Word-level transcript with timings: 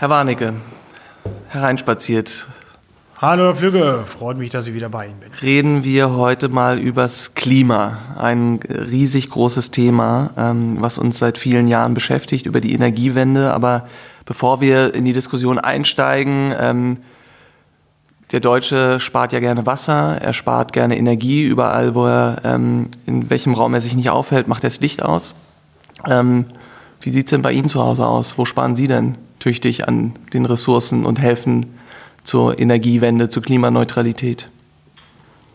Herr 0.00 0.10
Warnecke, 0.10 0.54
hereinspaziert. 1.48 2.46
Hallo 3.20 3.46
Herr 3.46 3.56
Flügge, 3.56 4.04
freut 4.06 4.38
mich, 4.38 4.48
dass 4.48 4.68
ich 4.68 4.74
wieder 4.74 4.88
bei 4.88 5.06
Ihnen 5.06 5.18
bin. 5.18 5.32
Reden 5.42 5.82
wir 5.82 6.12
heute 6.12 6.48
mal 6.48 6.78
übers 6.78 7.34
Klima. 7.34 7.98
Ein 8.16 8.60
riesig 8.62 9.28
großes 9.28 9.72
Thema, 9.72 10.30
ähm, 10.36 10.76
was 10.78 10.98
uns 10.98 11.18
seit 11.18 11.36
vielen 11.36 11.66
Jahren 11.66 11.94
beschäftigt, 11.94 12.46
über 12.46 12.60
die 12.60 12.74
Energiewende. 12.74 13.52
Aber 13.52 13.88
bevor 14.24 14.60
wir 14.60 14.94
in 14.94 15.04
die 15.04 15.12
Diskussion 15.12 15.58
einsteigen, 15.58 16.54
ähm, 16.56 16.98
der 18.30 18.38
Deutsche 18.38 19.00
spart 19.00 19.32
ja 19.32 19.40
gerne 19.40 19.66
Wasser, 19.66 20.22
er 20.22 20.32
spart 20.32 20.72
gerne 20.72 20.96
Energie. 20.96 21.42
Überall, 21.42 21.96
wo 21.96 22.06
er, 22.06 22.36
ähm, 22.44 22.86
in 23.04 23.30
welchem 23.30 23.52
Raum 23.52 23.74
er 23.74 23.80
sich 23.80 23.96
nicht 23.96 24.10
aufhält, 24.10 24.46
macht 24.46 24.62
er 24.62 24.70
das 24.70 24.78
Licht 24.78 25.02
aus. 25.02 25.34
Wie 27.00 27.10
sieht 27.10 27.26
es 27.26 27.30
denn 27.30 27.42
bei 27.42 27.52
Ihnen 27.52 27.68
zu 27.68 27.82
Hause 27.82 28.06
aus? 28.06 28.38
Wo 28.38 28.44
sparen 28.44 28.76
Sie 28.76 28.88
denn 28.88 29.16
tüchtig 29.38 29.86
an 29.86 30.12
den 30.32 30.44
Ressourcen 30.44 31.06
und 31.06 31.20
helfen 31.20 31.66
zur 32.24 32.58
Energiewende, 32.58 33.28
zur 33.28 33.42
Klimaneutralität? 33.42 34.48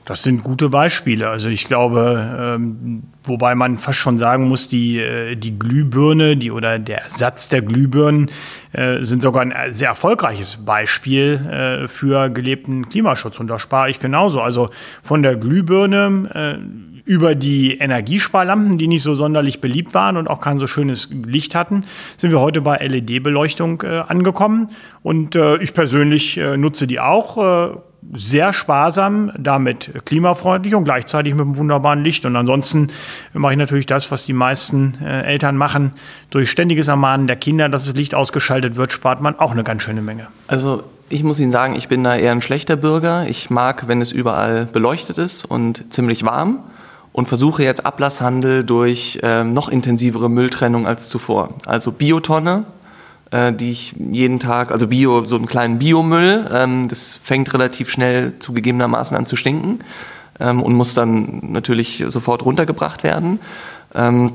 Das 0.05 0.21
sind 0.21 0.43
gute 0.43 0.67
Beispiele. 0.67 1.29
Also 1.29 1.47
ich 1.47 1.65
glaube, 1.65 2.57
ähm, 2.59 3.03
wobei 3.23 3.55
man 3.55 3.77
fast 3.77 3.99
schon 3.99 4.17
sagen 4.17 4.49
muss, 4.49 4.67
die, 4.67 4.99
äh, 4.99 5.35
die 5.35 5.57
Glühbirne 5.57 6.35
die, 6.35 6.51
oder 6.51 6.77
der 6.77 7.03
Ersatz 7.03 7.47
der 7.47 7.61
Glühbirnen 7.61 8.29
äh, 8.73 9.05
sind 9.05 9.21
sogar 9.21 9.43
ein 9.43 9.73
sehr 9.73 9.87
erfolgreiches 9.87 10.65
Beispiel 10.65 11.83
äh, 11.85 11.87
für 11.87 12.29
gelebten 12.29 12.89
Klimaschutz. 12.89 13.39
Und 13.39 13.47
da 13.47 13.59
spare 13.59 13.89
ich 13.89 14.01
genauso. 14.01 14.41
Also 14.41 14.71
von 15.03 15.21
der 15.21 15.37
Glühbirne 15.37 16.59
äh, 16.59 16.92
über 17.05 17.35
die 17.35 17.77
Energiesparlampen, 17.77 18.77
die 18.77 18.87
nicht 18.87 19.03
so 19.03 19.13
sonderlich 19.15 19.59
beliebt 19.59 19.93
waren 19.93 20.15
und 20.15 20.29
auch 20.29 20.39
kein 20.39 20.57
so 20.57 20.67
schönes 20.67 21.09
Licht 21.11 21.53
hatten, 21.53 21.83
sind 22.17 22.31
wir 22.31 22.39
heute 22.39 22.61
bei 22.61 22.77
LED-Beleuchtung 22.77 23.81
äh, 23.83 24.03
angekommen. 24.07 24.67
Und 25.01 25.35
äh, 25.35 25.57
ich 25.57 25.73
persönlich 25.73 26.37
äh, 26.37 26.55
nutze 26.55 26.87
die 26.87 26.99
auch 27.01 27.37
äh, 27.37 27.75
sehr 28.13 28.53
sparsam, 28.53 29.31
damit 29.37 30.05
klimafreundlich 30.05 30.75
und 30.75 30.85
gleichzeitig 30.85 31.33
mit 31.33 31.45
einem 31.45 31.57
wunderbaren 31.57 32.03
Licht. 32.03 32.25
Und 32.25 32.35
ansonsten 32.35 32.87
mache 33.33 33.53
ich 33.53 33.57
natürlich 33.57 33.85
das, 33.85 34.09
was 34.11 34.25
die 34.25 34.33
meisten 34.33 34.97
äh, 35.03 35.23
Eltern 35.23 35.57
machen. 35.57 35.93
Durch 36.29 36.49
ständiges 36.49 36.87
Ermahnen 36.87 37.27
der 37.27 37.35
Kinder, 37.35 37.67
dass 37.67 37.85
das 37.85 37.95
Licht 37.95 38.15
ausgeschaltet 38.15 38.77
wird, 38.77 38.93
spart 38.93 39.21
man 39.21 39.37
auch 39.39 39.51
eine 39.51 39.63
ganz 39.63 39.83
schöne 39.83 40.01
Menge. 40.01 40.27
Also 40.47 40.83
ich 41.09 41.23
muss 41.23 41.39
Ihnen 41.39 41.51
sagen, 41.51 41.75
ich 41.75 41.89
bin 41.89 42.03
da 42.03 42.15
eher 42.15 42.31
ein 42.31 42.41
schlechter 42.41 42.77
Bürger. 42.77 43.27
Ich 43.27 43.49
mag, 43.49 43.87
wenn 43.87 44.01
es 44.01 44.11
überall 44.11 44.65
beleuchtet 44.65 45.17
ist 45.17 45.43
und 45.43 45.93
ziemlich 45.93 46.23
warm 46.23 46.59
und 47.13 47.27
versuche 47.27 47.63
jetzt 47.63 47.85
Ablasshandel 47.85 48.65
durch 48.65 49.19
äh, 49.23 49.43
noch 49.43 49.69
intensivere 49.69 50.29
Mülltrennung 50.29 50.85
als 50.85 51.07
zuvor. 51.09 51.49
Also 51.65 51.91
Biotonne, 51.91 52.65
äh, 53.31 53.53
die 53.53 53.71
ich 53.71 53.95
jeden 53.97 54.39
Tag, 54.39 54.71
also 54.71 54.87
Bio, 54.87 55.23
so 55.23 55.35
einen 55.35 55.45
kleinen 55.45 55.79
Biomüll, 55.79 56.45
ähm, 56.51 56.87
das 56.89 57.15
fängt 57.23 57.53
relativ 57.53 57.89
schnell 57.89 58.33
zugegebenermaßen 58.39 59.15
an 59.15 59.27
zu 59.27 59.35
stinken 59.35 59.79
ähm, 60.39 60.61
und 60.61 60.73
muss 60.73 60.95
dann 60.95 61.39
natürlich 61.43 62.03
sofort 62.07 62.43
runtergebracht 62.43 63.03
werden. 63.03 63.39
Ähm, 63.93 64.33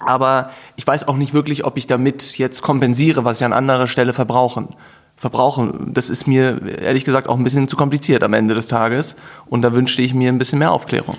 aber 0.00 0.50
ich 0.74 0.86
weiß 0.86 1.08
auch 1.08 1.16
nicht 1.16 1.32
wirklich, 1.32 1.64
ob 1.64 1.78
ich 1.78 1.86
damit 1.86 2.36
jetzt 2.38 2.60
kompensiere, 2.60 3.24
was 3.24 3.40
ich 3.40 3.46
an 3.46 3.52
anderer 3.52 3.86
Stelle 3.86 4.12
verbrauchen 4.12 4.68
verbrauchen. 5.16 5.94
Das 5.94 6.10
ist 6.10 6.26
mir 6.26 6.60
ehrlich 6.78 7.04
gesagt 7.04 7.28
auch 7.28 7.36
ein 7.36 7.44
bisschen 7.44 7.68
zu 7.68 7.76
kompliziert 7.76 8.22
am 8.22 8.34
Ende 8.34 8.54
des 8.54 8.68
Tages. 8.68 9.16
Und 9.46 9.62
da 9.62 9.72
wünschte 9.72 10.02
ich 10.02 10.12
mir 10.14 10.28
ein 10.28 10.38
bisschen 10.38 10.58
mehr 10.58 10.72
Aufklärung. 10.72 11.16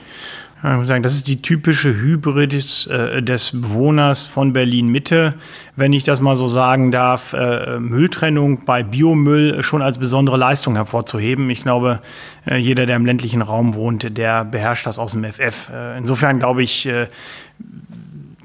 Ich 0.63 0.63
muss 0.63 0.87
sagen, 0.87 1.03
das 1.03 1.13
ist 1.13 1.27
die 1.27 1.39
typische 1.39 1.95
Hybrid 1.95 2.51
des, 2.51 2.87
äh, 2.87 3.21
des 3.21 3.51
Bewohners 3.51 4.25
von 4.25 4.53
Berlin-Mitte, 4.53 5.35
wenn 5.75 5.93
ich 5.93 6.03
das 6.03 6.19
mal 6.19 6.35
so 6.35 6.47
sagen 6.47 6.91
darf, 6.91 7.33
äh, 7.33 7.79
Mülltrennung 7.79 8.65
bei 8.65 8.81
Biomüll 8.81 9.61
schon 9.61 9.83
als 9.83 9.99
besondere 9.99 10.35
Leistung 10.35 10.73
hervorzuheben. 10.75 11.51
Ich 11.51 11.61
glaube, 11.61 12.01
äh, 12.47 12.57
jeder, 12.57 12.87
der 12.87 12.95
im 12.95 13.05
ländlichen 13.05 13.43
Raum 13.43 13.75
wohnt, 13.75 14.17
der 14.17 14.45
beherrscht 14.45 14.87
das 14.87 14.97
aus 14.97 15.11
dem 15.11 15.25
FF. 15.25 15.69
Äh, 15.71 15.99
insofern 15.99 16.39
glaube 16.39 16.63
ich, 16.63 16.87
äh, 16.87 17.05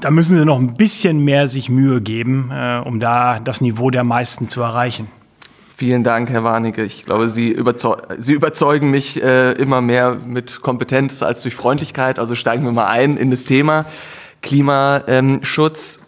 da 0.02 0.10
müssen 0.10 0.36
sie 0.36 0.44
noch 0.44 0.58
ein 0.58 0.74
bisschen 0.74 1.24
mehr 1.24 1.48
sich 1.48 1.70
Mühe 1.70 2.02
geben, 2.02 2.50
äh, 2.52 2.82
um 2.84 3.00
da 3.00 3.40
das 3.40 3.62
Niveau 3.62 3.88
der 3.88 4.04
meisten 4.04 4.48
zu 4.48 4.60
erreichen. 4.60 5.08
Vielen 5.82 6.04
Dank, 6.04 6.30
Herr 6.30 6.44
Warnecke. 6.44 6.84
Ich 6.84 7.04
glaube, 7.04 7.28
Sie, 7.28 7.48
überzeug 7.48 8.04
Sie 8.16 8.34
überzeugen 8.34 8.92
mich 8.92 9.20
äh, 9.20 9.50
immer 9.54 9.80
mehr 9.80 10.16
mit 10.24 10.60
Kompetenz 10.60 11.24
als 11.24 11.42
durch 11.42 11.56
Freundlichkeit. 11.56 12.20
Also 12.20 12.36
steigen 12.36 12.62
wir 12.62 12.70
mal 12.70 12.86
ein 12.86 13.16
in 13.16 13.32
das 13.32 13.46
Thema 13.46 13.84
Klimaschutz. 14.42 15.98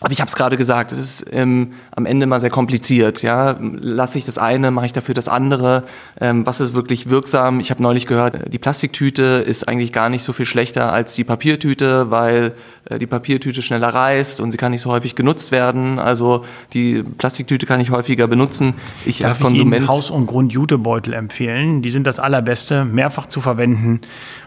Aber 0.00 0.12
ich 0.12 0.20
habe 0.20 0.28
es 0.28 0.36
gerade 0.36 0.58
gesagt, 0.58 0.92
es 0.92 0.98
ist 0.98 1.26
ähm, 1.32 1.72
am 1.90 2.04
Ende 2.04 2.26
mal 2.26 2.38
sehr 2.38 2.50
kompliziert. 2.50 3.22
Ja? 3.22 3.56
Lasse 3.60 4.18
ich 4.18 4.26
das 4.26 4.36
eine, 4.36 4.70
mache 4.70 4.86
ich 4.86 4.92
dafür 4.92 5.14
das 5.14 5.28
andere? 5.28 5.84
Ähm, 6.20 6.46
was 6.46 6.60
ist 6.60 6.74
wirklich 6.74 7.08
wirksam? 7.08 7.60
Ich 7.60 7.70
habe 7.70 7.82
neulich 7.82 8.06
gehört, 8.06 8.52
die 8.52 8.58
Plastiktüte 8.58 9.22
ist 9.46 9.68
eigentlich 9.68 9.94
gar 9.94 10.10
nicht 10.10 10.22
so 10.22 10.34
viel 10.34 10.44
schlechter 10.44 10.92
als 10.92 11.14
die 11.14 11.24
Papiertüte, 11.24 12.10
weil 12.10 12.52
äh, 12.90 12.98
die 12.98 13.06
Papiertüte 13.06 13.62
schneller 13.62 13.88
reißt 13.88 14.40
und 14.42 14.50
sie 14.50 14.58
kann 14.58 14.72
nicht 14.72 14.82
so 14.82 14.90
häufig 14.90 15.14
genutzt 15.14 15.50
werden. 15.50 15.98
Also 15.98 16.44
die 16.74 17.02
Plastiktüte 17.02 17.64
kann 17.64 17.80
ich 17.80 17.90
häufiger 17.90 18.28
benutzen. 18.28 18.74
Ich 19.06 19.20
Darf 19.20 19.30
als 19.30 19.40
Konsument. 19.40 19.84
Ich 19.84 19.88
Haus- 19.88 20.10
und 20.10 20.26
Grund-Jutebeutel 20.26 21.14
empfehlen. 21.14 21.80
Die 21.80 21.90
sind 21.90 22.06
das 22.06 22.18
allerbeste, 22.18 22.84
mehrfach 22.84 23.26
zu 23.26 23.40
verwenden 23.40 24.02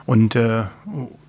und 0.06 0.36
äh, 0.36 0.64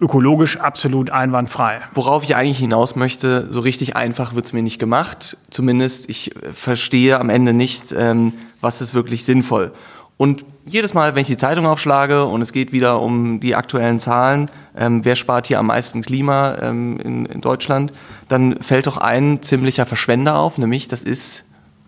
ökologisch 0.00 0.56
absolut 0.58 1.10
einwandfrei. 1.10 1.80
Worauf 1.92 2.24
ich 2.24 2.34
eigentlich 2.34 2.58
hinaus 2.58 2.96
möchte, 2.96 3.48
so 3.50 3.60
richtig 3.60 3.94
einfach 4.10 4.34
wird 4.34 4.46
es 4.46 4.52
mir 4.52 4.62
nicht 4.62 4.80
gemacht. 4.80 5.36
Zumindest 5.50 6.10
ich 6.10 6.32
verstehe 6.52 7.20
am 7.20 7.30
Ende 7.30 7.52
nicht, 7.52 7.94
ähm, 7.96 8.32
was 8.60 8.80
ist 8.80 8.92
wirklich 8.92 9.24
sinnvoll. 9.24 9.70
Und 10.16 10.44
jedes 10.66 10.94
Mal, 10.94 11.14
wenn 11.14 11.22
ich 11.22 11.28
die 11.28 11.36
Zeitung 11.36 11.64
aufschlage 11.64 12.24
und 12.24 12.42
es 12.42 12.52
geht 12.52 12.72
wieder 12.72 13.00
um 13.00 13.38
die 13.38 13.54
aktuellen 13.54 14.00
Zahlen, 14.00 14.50
ähm, 14.76 15.04
wer 15.04 15.14
spart 15.14 15.46
hier 15.46 15.60
am 15.60 15.66
meisten 15.66 16.02
Klima 16.02 16.56
ähm, 16.60 16.98
in, 16.98 17.24
in 17.26 17.40
Deutschland, 17.40 17.92
dann 18.28 18.60
fällt 18.60 18.88
doch 18.88 18.96
ein 18.96 19.42
ziemlicher 19.42 19.86
Verschwender 19.86 20.36
auf, 20.36 20.58
nämlich 20.58 20.88
das 20.88 21.04
ist 21.04 21.44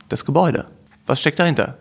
das 0.08 0.24
Gebäude. 0.24 0.66
Was 1.06 1.20
steckt 1.20 1.40
dahinter? 1.40 1.76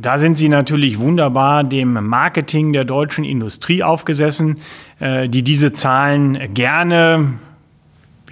Da 0.00 0.18
sind 0.18 0.36
Sie 0.36 0.48
natürlich 0.48 0.98
wunderbar 0.98 1.62
dem 1.62 1.92
Marketing 1.92 2.72
der 2.72 2.84
deutschen 2.84 3.24
Industrie 3.24 3.84
aufgesessen, 3.84 4.58
äh, 4.98 5.28
die 5.28 5.42
diese 5.42 5.72
Zahlen 5.72 6.52
gerne, 6.52 7.34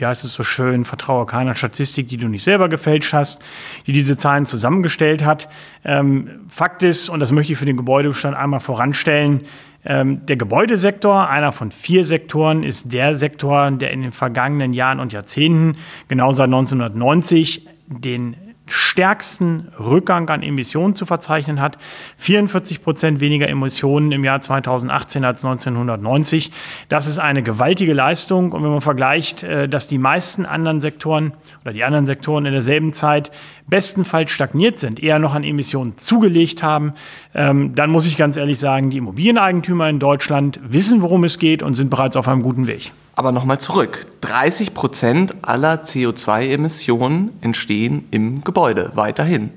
wie 0.02 0.06
heißt 0.06 0.24
es 0.24 0.34
so 0.34 0.42
schön, 0.42 0.84
vertraue 0.84 1.26
keiner 1.26 1.54
Statistik, 1.54 2.08
die 2.08 2.16
du 2.16 2.26
nicht 2.26 2.42
selber 2.42 2.68
gefälscht 2.68 3.12
hast, 3.12 3.40
die 3.86 3.92
diese 3.92 4.16
Zahlen 4.16 4.46
zusammengestellt 4.46 5.24
hat. 5.24 5.48
Ähm, 5.84 6.40
Fakt 6.48 6.82
ist, 6.82 7.08
und 7.08 7.20
das 7.20 7.30
möchte 7.30 7.52
ich 7.52 7.58
für 7.58 7.66
den 7.66 7.76
Gebäudebestand 7.76 8.36
einmal 8.36 8.58
voranstellen, 8.58 9.42
ähm, 9.84 10.26
der 10.26 10.36
Gebäudesektor, 10.36 11.28
einer 11.28 11.52
von 11.52 11.70
vier 11.70 12.04
Sektoren, 12.04 12.64
ist 12.64 12.92
der 12.92 13.14
Sektor, 13.14 13.70
der 13.70 13.92
in 13.92 14.02
den 14.02 14.12
vergangenen 14.12 14.72
Jahren 14.72 14.98
und 14.98 15.12
Jahrzehnten, 15.12 15.76
genau 16.08 16.32
seit 16.32 16.46
1990, 16.46 17.68
den 17.86 18.36
stärksten 18.66 19.68
Rückgang 19.78 20.28
an 20.28 20.42
Emissionen 20.42 20.94
zu 20.94 21.06
verzeichnen 21.06 21.60
hat. 21.60 21.78
44 22.18 22.82
Prozent 22.82 23.20
weniger 23.20 23.48
Emissionen 23.48 24.12
im 24.12 24.24
Jahr 24.24 24.40
2018 24.40 25.24
als 25.24 25.44
1990. 25.44 26.52
Das 26.88 27.06
ist 27.06 27.18
eine 27.18 27.42
gewaltige 27.42 27.92
Leistung. 27.92 28.52
Und 28.52 28.62
wenn 28.62 28.70
man 28.70 28.80
vergleicht, 28.80 29.42
äh, 29.42 29.68
dass 29.68 29.88
die 29.88 29.98
meisten 29.98 30.46
anderen 30.46 30.80
Sektoren 30.80 31.32
oder 31.62 31.72
die 31.72 31.84
anderen 31.84 32.06
Sektoren 32.06 32.46
in 32.46 32.52
derselben 32.52 32.92
Zeit 32.92 33.30
bestenfalls 33.72 34.30
stagniert 34.30 34.78
sind, 34.78 35.02
eher 35.02 35.18
noch 35.18 35.34
an 35.34 35.44
Emissionen 35.44 35.96
zugelegt 35.96 36.62
haben, 36.62 36.92
ähm, 37.34 37.74
dann 37.74 37.88
muss 37.88 38.04
ich 38.06 38.18
ganz 38.18 38.36
ehrlich 38.36 38.58
sagen, 38.58 38.90
die 38.90 38.98
Immobilieneigentümer 38.98 39.88
in 39.88 39.98
Deutschland 39.98 40.60
wissen, 40.62 41.00
worum 41.00 41.24
es 41.24 41.38
geht 41.38 41.62
und 41.62 41.72
sind 41.72 41.88
bereits 41.88 42.16
auf 42.16 42.28
einem 42.28 42.42
guten 42.42 42.66
Weg. 42.66 42.92
Aber 43.16 43.32
nochmal 43.32 43.56
zurück. 43.56 44.04
30 44.20 44.74
Prozent 44.74 45.34
aller 45.40 45.84
CO2-Emissionen 45.84 47.30
entstehen 47.40 48.04
im 48.10 48.44
Gebäude 48.44 48.92
weiterhin. 48.94 49.48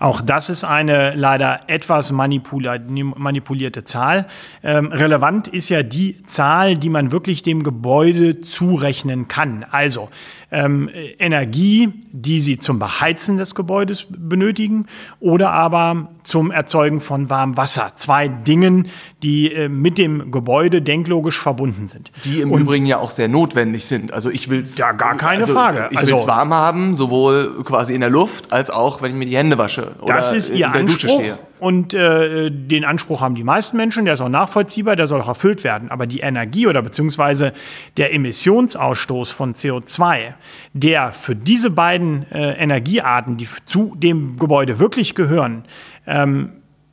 Auch 0.00 0.22
das 0.22 0.48
ist 0.48 0.64
eine 0.64 1.14
leider 1.14 1.60
etwas 1.66 2.10
manipulierte 2.10 3.84
Zahl. 3.84 4.26
Ähm, 4.62 4.92
relevant 4.92 5.46
ist 5.46 5.68
ja 5.68 5.82
die 5.82 6.22
Zahl, 6.22 6.78
die 6.78 6.88
man 6.88 7.12
wirklich 7.12 7.42
dem 7.42 7.64
Gebäude 7.64 8.40
zurechnen 8.40 9.28
kann. 9.28 9.66
Also 9.70 10.08
ähm, 10.50 10.90
Energie, 11.18 11.92
die 12.12 12.40
sie 12.40 12.58
zum 12.58 12.78
Beheizen 12.78 13.36
des 13.36 13.54
Gebäudes 13.54 14.06
benötigen 14.08 14.86
oder 15.20 15.52
aber 15.52 16.08
zum 16.22 16.50
Erzeugen 16.50 17.00
von 17.00 17.30
warmem 17.30 17.56
Wasser. 17.56 17.92
Zwei 17.96 18.28
Dingen, 18.28 18.88
die 19.22 19.52
äh, 19.52 19.68
mit 19.68 19.98
dem 19.98 20.30
Gebäude 20.30 20.82
denklogisch 20.82 21.38
verbunden 21.38 21.88
sind. 21.88 22.10
Die 22.24 22.40
im 22.40 22.50
Und, 22.50 22.62
Übrigen 22.62 22.86
ja 22.86 22.98
auch 22.98 23.10
sehr 23.10 23.28
notwendig 23.28 23.86
sind. 23.86 24.12
Also 24.12 24.30
ich 24.30 24.50
will 24.50 24.62
es 24.62 24.76
ja 24.76 24.92
gar 24.92 25.16
keine 25.16 25.42
also, 25.42 25.54
Frage. 25.54 25.88
Ich 25.90 25.98
will 25.98 26.08
es 26.08 26.12
also, 26.12 26.26
warm 26.26 26.52
haben, 26.52 26.94
sowohl 26.94 27.62
quasi 27.64 27.94
in 27.94 28.00
der 28.00 28.10
Luft 28.10 28.52
als 28.52 28.70
auch, 28.70 29.02
wenn 29.02 29.12
ich 29.12 29.16
mir 29.16 29.26
die 29.26 29.36
Hände 29.36 29.58
wasche 29.58 29.94
oder 30.00 30.14
das 30.14 30.32
ist 30.32 30.50
ihr 30.50 30.66
in 30.66 30.72
der 30.72 30.80
Anspruch. 30.82 31.00
Dusche 31.00 31.08
stehe. 31.08 31.38
Und 31.60 31.94
äh, 31.94 32.50
den 32.50 32.84
Anspruch 32.84 33.20
haben 33.20 33.34
die 33.34 33.44
meisten 33.44 33.76
Menschen, 33.76 34.04
der 34.06 34.14
ist 34.14 34.20
auch 34.20 34.28
nachvollziehbar, 34.28 34.96
der 34.96 35.06
soll 35.06 35.20
auch 35.20 35.28
erfüllt 35.28 35.62
werden. 35.62 35.90
Aber 35.90 36.06
die 36.06 36.20
Energie 36.20 36.66
oder 36.66 36.82
beziehungsweise 36.82 37.52
der 37.96 38.14
Emissionsausstoß 38.14 39.30
von 39.30 39.54
CO2, 39.54 40.34
der 40.72 41.12
für 41.12 41.36
diese 41.36 41.70
beiden 41.70 42.30
äh, 42.32 42.52
Energiearten, 42.54 43.36
die 43.36 43.48
zu 43.66 43.94
dem 43.96 44.38
Gebäude 44.38 44.78
wirklich 44.78 45.14
gehören, 45.14 45.64
ähm, 46.06 46.52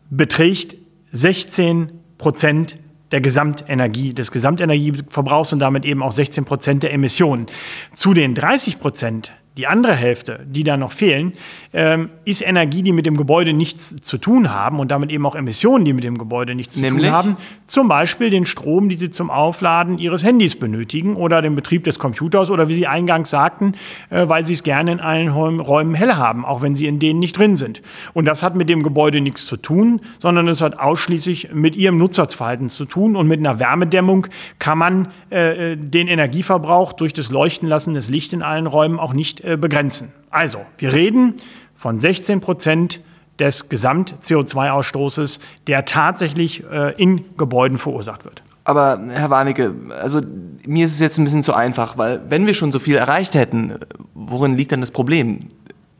beträgt 0.09 0.75
16 1.11 1.91
Prozent 2.17 2.77
der 3.11 3.21
Gesamtenergie, 3.21 4.13
des 4.13 4.31
Gesamtenergieverbrauchs 4.31 5.53
und 5.53 5.59
damit 5.59 5.85
eben 5.85 6.03
auch 6.03 6.11
16 6.11 6.45
Prozent 6.45 6.83
der 6.83 6.93
Emissionen. 6.93 7.45
Zu 7.93 8.13
den 8.13 8.35
30 8.35 8.79
Prozent 8.79 9.31
die 9.57 9.65
andere 9.65 9.95
Hälfte, 9.95 10.45
die 10.47 10.63
da 10.63 10.77
noch 10.77 10.91
fehlen, 10.91 11.33
ähm, 11.73 12.09
ist 12.25 12.41
Energie, 12.41 12.83
die 12.83 12.91
mit 12.91 13.05
dem 13.05 13.17
Gebäude 13.17 13.53
nichts 13.53 13.95
zu 13.97 14.17
tun 14.17 14.51
haben 14.51 14.79
und 14.79 14.89
damit 14.89 15.11
eben 15.11 15.25
auch 15.25 15.35
Emissionen, 15.35 15.83
die 15.83 15.93
mit 15.93 16.03
dem 16.03 16.17
Gebäude 16.17 16.55
nichts 16.55 16.75
zu 16.75 16.81
Nämlich? 16.81 17.05
tun 17.05 17.13
haben. 17.13 17.33
Zum 17.65 17.87
Beispiel 17.87 18.29
den 18.29 18.45
Strom, 18.45 18.87
die 18.87 18.95
Sie 18.95 19.09
zum 19.09 19.29
Aufladen 19.29 19.97
Ihres 19.97 20.23
Handys 20.23 20.57
benötigen 20.57 21.15
oder 21.15 21.41
den 21.41 21.55
Betrieb 21.55 21.83
des 21.83 21.99
Computers 21.99 22.49
oder 22.49 22.69
wie 22.69 22.75
Sie 22.75 22.87
eingangs 22.87 23.29
sagten, 23.29 23.73
äh, 24.09 24.27
weil 24.27 24.45
Sie 24.45 24.53
es 24.53 24.63
gerne 24.63 24.91
in 24.91 24.99
allen 24.99 25.29
Räumen 25.29 25.95
hell 25.95 26.13
haben, 26.13 26.45
auch 26.45 26.61
wenn 26.61 26.75
Sie 26.75 26.85
in 26.85 26.99
denen 26.99 27.19
nicht 27.19 27.37
drin 27.37 27.57
sind. 27.57 27.81
Und 28.13 28.25
das 28.25 28.43
hat 28.43 28.55
mit 28.55 28.69
dem 28.69 28.83
Gebäude 28.83 29.21
nichts 29.21 29.45
zu 29.45 29.57
tun, 29.57 30.01
sondern 30.19 30.47
es 30.47 30.61
hat 30.61 30.79
ausschließlich 30.79 31.49
mit 31.53 31.75
Ihrem 31.75 31.97
Nutzerverhalten 31.97 32.69
zu 32.69 32.85
tun. 32.85 33.15
Und 33.15 33.27
mit 33.27 33.39
einer 33.39 33.59
Wärmedämmung 33.59 34.27
kann 34.59 34.77
man 34.77 35.07
äh, 35.31 35.73
äh 35.73 35.77
den 35.77 36.07
Energieverbrauch 36.07 36.93
durch 36.93 37.13
das 37.13 37.31
Leuchten 37.31 37.67
lassen 37.67 37.93
des 37.93 38.09
Licht 38.09 38.33
in 38.33 38.43
allen 38.43 38.67
Räumen 38.67 38.99
auch 38.99 39.13
nicht 39.13 39.43
äh, 39.47 39.57
begrenzen. 39.57 40.11
Also, 40.29 40.65
wir 40.77 40.93
reden 40.93 41.35
von 41.75 41.99
16 41.99 42.41
Prozent 42.41 42.99
des 43.39 43.69
Gesamt-CO2-Ausstoßes, 43.69 45.39
der 45.67 45.85
tatsächlich 45.85 46.63
äh, 46.69 46.93
in 47.01 47.23
Gebäuden 47.37 47.77
verursacht 47.77 48.25
wird. 48.25 48.43
Aber 48.63 48.99
Herr 49.09 49.29
Warnecke, 49.29 49.73
also 50.01 50.21
mir 50.67 50.85
ist 50.85 50.93
es 50.93 50.99
jetzt 50.99 51.17
ein 51.17 51.23
bisschen 51.23 51.43
zu 51.43 51.53
einfach, 51.53 51.97
weil 51.97 52.21
wenn 52.27 52.45
wir 52.45 52.53
schon 52.53 52.73
so 52.73 52.79
viel 52.79 52.97
erreicht 52.97 53.33
hätten, 53.35 53.75
worin 54.13 54.57
liegt 54.57 54.73
dann 54.73 54.81
das 54.81 54.91
Problem? 54.91 55.39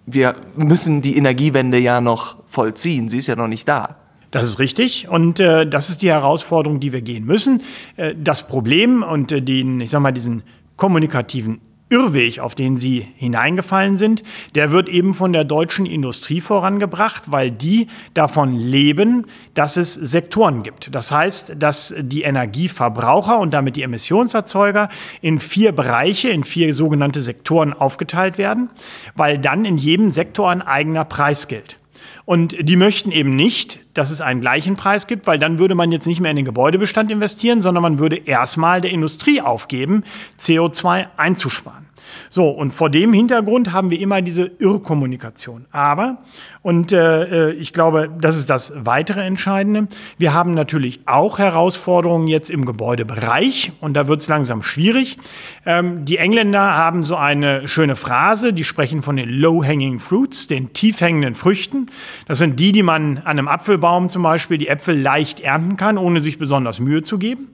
Wir 0.06 0.36
müssen 0.58 1.02
die 1.02 1.16
Energiewende 1.16 1.78
ja 1.78 2.02
noch 2.02 2.36
vollziehen, 2.50 3.08
sie 3.08 3.20
ist 3.20 3.28
ja 3.28 3.38
noch 3.38 3.48
nicht 3.48 3.70
da. 3.70 3.96
Das 4.32 4.46
ist 4.46 4.60
richtig 4.60 5.08
und 5.08 5.40
äh, 5.40 5.66
das 5.66 5.90
ist 5.90 6.02
die 6.02 6.10
Herausforderung, 6.10 6.82
die 6.82 6.92
wir 6.92 7.02
gehen 7.02 7.24
müssen. 7.24 7.62
Äh, 7.96 8.14
das 8.22 8.46
Problem 8.46 9.02
und 9.02 9.32
äh, 9.32 9.42
den, 9.42 9.80
ich 9.80 9.90
sag 9.90 10.02
mal, 10.02 10.12
diesen 10.12 10.44
kommunikativen 10.76 11.62
Irrweg, 11.89 12.39
auf 12.39 12.54
den 12.54 12.78
sie 12.78 13.07
hineingefallen 13.16 13.95
sind, 13.95 14.24
der 14.56 14.72
wird 14.72 14.89
eben 14.89 15.13
von 15.13 15.31
der 15.31 15.45
deutschen 15.45 15.86
Industrie 15.86 16.42
vorangebracht, 16.42 17.31
weil 17.31 17.50
die 17.50 17.88
davon 18.13 18.56
leben, 18.56 19.28
dass 19.54 19.78
es 19.78 19.94
Sektoren 19.94 20.63
gibt. 20.63 20.94
Das 20.94 21.12
heißt, 21.12 21.54
dass 21.57 21.95
die 21.98 22.24
Energieverbraucher 22.24 23.39
und 23.39 23.54
damit 23.54 23.78
die 23.78 23.84
Emissionserzeuger 23.84 24.89
in 25.22 25.39
vier 25.39 25.72
Bereiche, 25.72 26.30
in 26.30 26.44
vier 26.44 26.74
sogenannte 26.74 27.22
Sektoren 27.22 27.72
aufgeteilt 27.74 28.38
werden, 28.38 28.69
weil 29.16 29.38
dann 29.38 29.63
in 29.63 29.78
jedem 29.78 30.12
Sektor 30.12 30.51
ein 30.51 30.62
eigener 30.62 31.06
Preis 31.06 31.48
gilt. 31.48 31.78
Und 32.26 32.56
die 32.60 32.76
möchten 32.76 33.12
eben 33.12 33.36
nicht, 33.36 33.80
dass 33.94 34.12
es 34.12 34.22
einen 34.22 34.42
gleichen 34.42 34.76
Preis 34.76 35.08
gibt, 35.08 35.28
weil 35.28 35.40
dann 35.40 35.60
würde 35.60 35.76
man 35.76 35.92
jetzt 35.92 36.08
nicht 36.08 36.20
mehr 36.20 36.32
in 36.32 36.38
den 36.38 36.46
Gebäudebestand 36.46 37.12
investieren, 37.12 37.62
sondern 37.62 37.82
man 37.82 38.00
würde 38.00 38.16
erstmal 38.16 38.82
der 38.82 38.92
Industrie 38.92 39.42
aufgeben, 39.42 40.04
CO2 40.40 41.08
einzusparen. 41.18 41.88
So, 42.30 42.50
und 42.50 42.74
vor 42.74 42.89
dem 42.89 43.13
Hintergrund 43.13 43.71
haben 43.71 43.92
wir 43.92 44.00
immer 44.00 44.21
diese 44.21 44.51
Irrkommunikation. 44.59 45.65
Aber, 45.71 46.18
und 46.62 46.92
äh, 46.92 47.51
ich 47.51 47.74
glaube, 47.74 48.09
das 48.19 48.38
ist 48.38 48.50
das 48.50 48.74
weitere 48.75 49.21
Entscheidende, 49.21 49.88
wir 50.18 50.33
haben 50.33 50.54
natürlich 50.54 51.01
auch 51.06 51.39
Herausforderungen 51.39 52.27
jetzt 52.27 52.50
im 52.50 52.65
Gebäudebereich 52.65 53.71
und 53.80 53.94
da 53.94 54.07
wird 54.07 54.21
es 54.21 54.27
langsam 54.27 54.63
schwierig. 54.63 55.18
Ähm, 55.65 56.06
die 56.06 56.18
Engländer 56.18 56.75
haben 56.75 57.04
so 57.04 57.15
eine 57.15 57.68
schöne 57.68 57.95
Phrase, 57.95 58.53
die 58.53 58.63
sprechen 58.63 59.01
von 59.01 59.15
den 59.15 59.30
Low-Hanging 59.30 60.00
Fruits, 60.00 60.48
den 60.48 60.74
tief 60.74 61.01
hängenden 61.01 61.36
Früchten. 61.36 61.88
Das 62.27 62.38
sind 62.38 62.60
die, 62.60 62.71
die 62.71 62.83
man 62.83 63.18
an 63.19 63.38
einem 63.38 63.48
Apfelbaum 63.48 64.10
zum 64.10 64.24
Beispiel 64.24 64.57
die 64.57 64.68
Äpfel 64.68 65.00
leicht 65.00 65.39
ernten 65.39 65.77
kann, 65.77 65.98
ohne 65.98 66.21
sich 66.21 66.38
besonders 66.38 66.80
Mühe 66.80 67.03
zu 67.03 67.18
geben. 67.18 67.50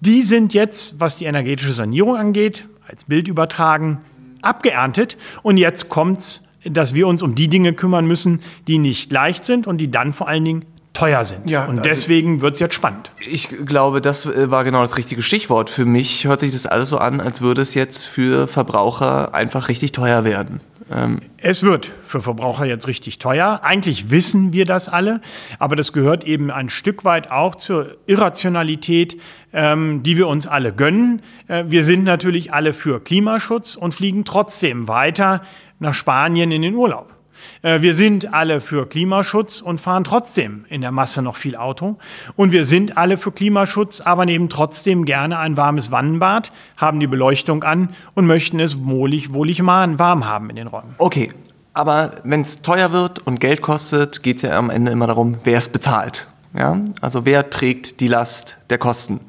Die 0.00 0.22
sind 0.22 0.52
jetzt, 0.52 1.00
was 1.00 1.16
die 1.16 1.24
energetische 1.24 1.72
Sanierung 1.72 2.16
angeht, 2.16 2.68
als 2.88 3.04
Bild 3.04 3.28
übertragen, 3.28 4.00
abgeerntet. 4.42 5.16
Und 5.42 5.56
jetzt 5.56 5.88
kommt's, 5.88 6.42
dass 6.64 6.94
wir 6.94 7.06
uns 7.06 7.22
um 7.22 7.34
die 7.34 7.48
Dinge 7.48 7.72
kümmern 7.72 8.06
müssen, 8.06 8.40
die 8.66 8.78
nicht 8.78 9.12
leicht 9.12 9.44
sind 9.44 9.66
und 9.66 9.78
die 9.78 9.90
dann 9.90 10.12
vor 10.12 10.28
allen 10.28 10.44
Dingen 10.44 10.64
teuer 10.94 11.24
sind. 11.24 11.50
Ja, 11.50 11.64
und 11.64 11.78
also 11.78 11.82
deswegen 11.82 12.40
wird 12.40 12.54
es 12.54 12.60
jetzt 12.60 12.74
spannend. 12.74 13.10
Ich 13.28 13.48
glaube, 13.66 14.00
das 14.00 14.26
äh, 14.26 14.50
war 14.50 14.64
genau 14.64 14.80
das 14.80 14.96
richtige 14.96 15.22
Stichwort. 15.22 15.68
Für 15.68 15.84
mich 15.84 16.24
hört 16.24 16.40
sich 16.40 16.52
das 16.52 16.66
alles 16.66 16.88
so 16.88 16.98
an, 16.98 17.20
als 17.20 17.40
würde 17.42 17.62
es 17.62 17.74
jetzt 17.74 18.06
für 18.06 18.46
Verbraucher 18.46 19.34
einfach 19.34 19.68
richtig 19.68 19.92
teuer 19.92 20.24
werden. 20.24 20.60
Ähm 20.90 21.20
es 21.38 21.62
wird 21.62 21.92
für 22.04 22.22
Verbraucher 22.22 22.64
jetzt 22.64 22.86
richtig 22.86 23.18
teuer. 23.18 23.60
Eigentlich 23.62 24.10
wissen 24.10 24.52
wir 24.52 24.64
das 24.64 24.88
alle, 24.88 25.20
aber 25.58 25.76
das 25.76 25.92
gehört 25.92 26.24
eben 26.24 26.50
ein 26.50 26.70
Stück 26.70 27.04
weit 27.04 27.30
auch 27.30 27.54
zur 27.54 27.96
Irrationalität, 28.06 29.20
ähm, 29.52 30.02
die 30.02 30.16
wir 30.16 30.28
uns 30.28 30.46
alle 30.46 30.72
gönnen. 30.72 31.22
Äh, 31.48 31.64
wir 31.68 31.84
sind 31.84 32.04
natürlich 32.04 32.52
alle 32.52 32.72
für 32.72 33.02
Klimaschutz 33.02 33.76
und 33.76 33.94
fliegen 33.94 34.24
trotzdem 34.24 34.88
weiter 34.88 35.42
nach 35.78 35.94
Spanien 35.94 36.50
in 36.50 36.62
den 36.62 36.74
Urlaub. 36.74 37.13
Äh, 37.62 37.82
wir 37.82 37.94
sind 37.94 38.32
alle 38.32 38.60
für 38.60 38.88
Klimaschutz 38.88 39.60
und 39.60 39.80
fahren 39.80 40.04
trotzdem 40.04 40.64
in 40.68 40.80
der 40.80 40.92
Masse 40.92 41.22
noch 41.22 41.36
viel 41.36 41.56
Auto. 41.56 41.96
Und 42.36 42.52
wir 42.52 42.64
sind 42.64 42.96
alle 42.96 43.16
für 43.16 43.32
Klimaschutz, 43.32 44.00
aber 44.00 44.24
nehmen 44.24 44.48
trotzdem 44.48 45.04
gerne 45.04 45.38
ein 45.38 45.56
warmes 45.56 45.90
Wannenbad, 45.90 46.52
haben 46.76 47.00
die 47.00 47.06
Beleuchtung 47.06 47.64
an 47.64 47.90
und 48.14 48.26
möchten 48.26 48.60
es 48.60 48.84
wohlig, 48.84 49.32
wohlig 49.32 49.64
warm 49.64 50.26
haben 50.26 50.50
in 50.50 50.56
den 50.56 50.66
Räumen. 50.66 50.94
Okay, 50.98 51.30
aber 51.74 52.12
wenn 52.22 52.42
es 52.42 52.62
teuer 52.62 52.92
wird 52.92 53.26
und 53.26 53.40
Geld 53.40 53.60
kostet, 53.60 54.22
geht 54.22 54.36
es 54.36 54.42
ja 54.42 54.56
am 54.56 54.70
Ende 54.70 54.92
immer 54.92 55.08
darum, 55.08 55.38
wer 55.42 55.58
es 55.58 55.68
bezahlt. 55.68 56.26
Ja? 56.56 56.80
Also 57.00 57.24
wer 57.24 57.50
trägt 57.50 58.00
die 58.00 58.06
Last 58.06 58.58
der 58.70 58.78
Kosten? 58.78 59.20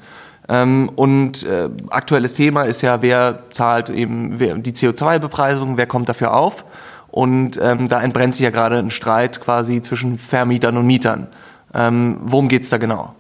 Ähm, 0.48 0.92
und 0.96 1.44
äh, 1.44 1.70
aktuelles 1.90 2.36
Thema 2.36 2.64
ist 2.64 2.84
ja, 2.84 3.02
wer 3.02 3.52
zahlt 3.52 3.90
eben 3.90 4.40
wer, 4.40 4.56
die 4.56 4.74
CO2-Bepreisung, 4.74 5.78
wer 5.78 5.88
kommt 5.88 6.08
dafür 6.08 6.36
auf? 6.36 6.66
Und 7.16 7.58
ähm, 7.64 7.88
da 7.88 8.02
entbrennt 8.02 8.36
sich 8.36 8.44
ja 8.44 8.50
gerade 8.50 8.78
ein 8.78 8.90
Streit 8.90 9.40
quasi 9.40 9.82
zwischen 9.82 10.20
Vermietern 10.20 10.76
und 10.76 10.86
Mietern. 10.86 11.28
Ähm, 11.74 12.18
worum 12.24 12.50
geht 12.50 12.64
es 12.64 12.70
da 12.70 12.76
genau? 12.76 13.16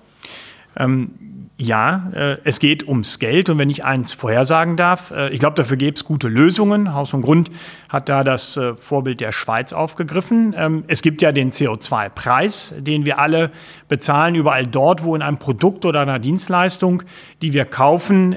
Ähm, 0.75 1.11
ja, 1.55 2.11
äh, 2.13 2.37
es 2.43 2.59
geht 2.59 2.85
ums 2.85 3.19
Geld 3.19 3.47
und 3.47 3.57
wenn 3.57 3.69
ich 3.69 3.85
eins 3.85 4.11
vorhersagen 4.11 4.75
darf, 4.75 5.11
äh, 5.11 5.29
ich 5.29 5.39
glaube, 5.39 5.55
dafür 5.55 5.77
gäbe 5.77 5.95
es 5.95 6.03
gute 6.03 6.27
Lösungen. 6.27 6.93
Haus 6.93 7.13
und 7.13 7.21
Grund 7.21 7.49
hat 7.87 8.09
da 8.09 8.25
das 8.25 8.57
äh, 8.57 8.75
Vorbild 8.75 9.21
der 9.21 9.31
Schweiz 9.31 9.71
aufgegriffen. 9.71 10.53
Ähm, 10.57 10.83
es 10.87 11.01
gibt 11.01 11.21
ja 11.21 11.31
den 11.31 11.53
CO2-Preis, 11.53 12.73
den 12.79 13.05
wir 13.05 13.17
alle 13.17 13.49
bezahlen, 13.87 14.35
überall 14.35 14.67
dort, 14.67 15.05
wo 15.05 15.15
in 15.15 15.21
einem 15.21 15.37
Produkt 15.37 15.85
oder 15.85 16.01
einer 16.01 16.19
Dienstleistung, 16.19 17.03
die 17.41 17.53
wir 17.53 17.63
kaufen, 17.63 18.33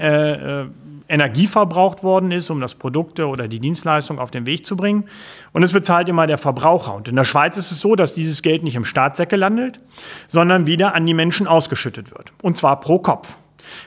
Energie 1.09 1.47
verbraucht 1.47 2.03
worden 2.03 2.31
ist, 2.31 2.50
um 2.50 2.61
das 2.61 2.75
Produkt 2.75 3.19
oder 3.21 3.49
die 3.49 3.59
Dienstleistung 3.59 4.19
auf 4.19 4.31
den 4.31 4.47
Weg 4.47 4.67
zu 4.67 4.77
bringen. 4.77 5.05
Und 5.53 5.62
es 5.62 5.73
bezahlt 5.73 6.09
immer 6.09 6.27
der 6.27 6.38
Verbraucher. 6.38 6.95
Und 6.95 7.09
in 7.09 7.17
der 7.17 7.25
Schweiz 7.25 7.57
ist 7.57 7.71
es 7.71 7.81
so, 7.81 7.97
dass 7.97 8.15
dieses 8.15 8.43
Geld 8.43 8.62
nicht 8.62 8.75
im 8.75 8.85
Staatssäcke 8.85 9.37
landet, 9.37 9.81
sondern 10.27 10.67
wieder 10.67 10.95
an 10.95 11.07
die 11.07 11.15
Menschen 11.15 11.47
ausgeschüttet 11.47 12.11
wird. 12.11 12.33
Und 12.43 12.59
zwar 12.59 12.81
pro 12.81 12.99
Kopf. 12.99 13.38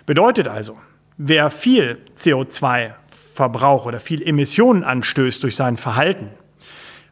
Bedeutet 0.05 0.47
also, 0.47 0.77
wer 1.17 1.51
viel 1.51 1.99
CO2 2.17 2.93
Verbrauch 3.33 3.85
oder 3.85 3.99
viel 3.99 4.21
Emissionen 4.21 4.83
anstößt 4.83 5.41
durch 5.43 5.55
sein 5.55 5.77
Verhalten, 5.77 6.29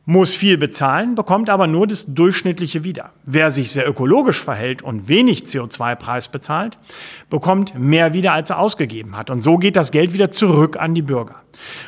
muss 0.10 0.36
viel 0.36 0.58
bezahlen, 0.58 1.14
bekommt 1.14 1.52
aber 1.52 1.68
nur 1.68 1.86
das 1.86 2.08
Durchschnittliche 2.08 2.84
wieder. 2.84 3.12
Wer 3.26 3.52
sich 3.52 3.72
sehr 3.72 3.88
ökologisch 3.88 4.44
verhält 4.44 4.82
und 4.82 5.08
wenig 5.08 5.44
CO2-Preis 5.44 6.30
bezahlt, 6.30 6.80
bekommt 7.30 7.78
mehr 7.78 8.12
wieder, 8.12 8.34
als 8.34 8.50
er 8.50 8.58
ausgegeben 8.58 9.16
hat. 9.16 9.30
Und 9.30 9.44
so 9.44 9.58
geht 9.58 9.76
das 9.76 9.92
Geld 9.92 10.12
wieder 10.12 10.32
zurück 10.32 10.78
an 10.80 10.96
die 10.96 11.04
Bürger. 11.04 11.36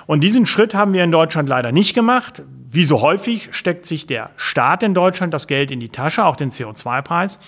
Und 0.06 0.22
diesen 0.22 0.46
Schritt 0.46 0.76
haben 0.76 0.94
wir 0.94 1.04
in 1.04 1.12
Deutschland 1.12 1.50
leider 1.50 1.72
nicht 1.72 1.96
gemacht. 1.96 2.44
Wie 2.70 2.86
so 2.86 3.02
häufig 3.02 3.50
steckt 3.54 3.88
sich 3.88 4.06
der 4.06 4.30
Staat 4.38 4.84
in 4.84 4.94
Deutschland 4.94 5.34
das 5.34 5.48
Geld 5.48 5.72
in 5.72 5.80
die 5.80 5.90
Tasche, 5.90 6.24
auch 6.24 6.36
den 6.36 6.52
CO2-Preis. 6.52 7.40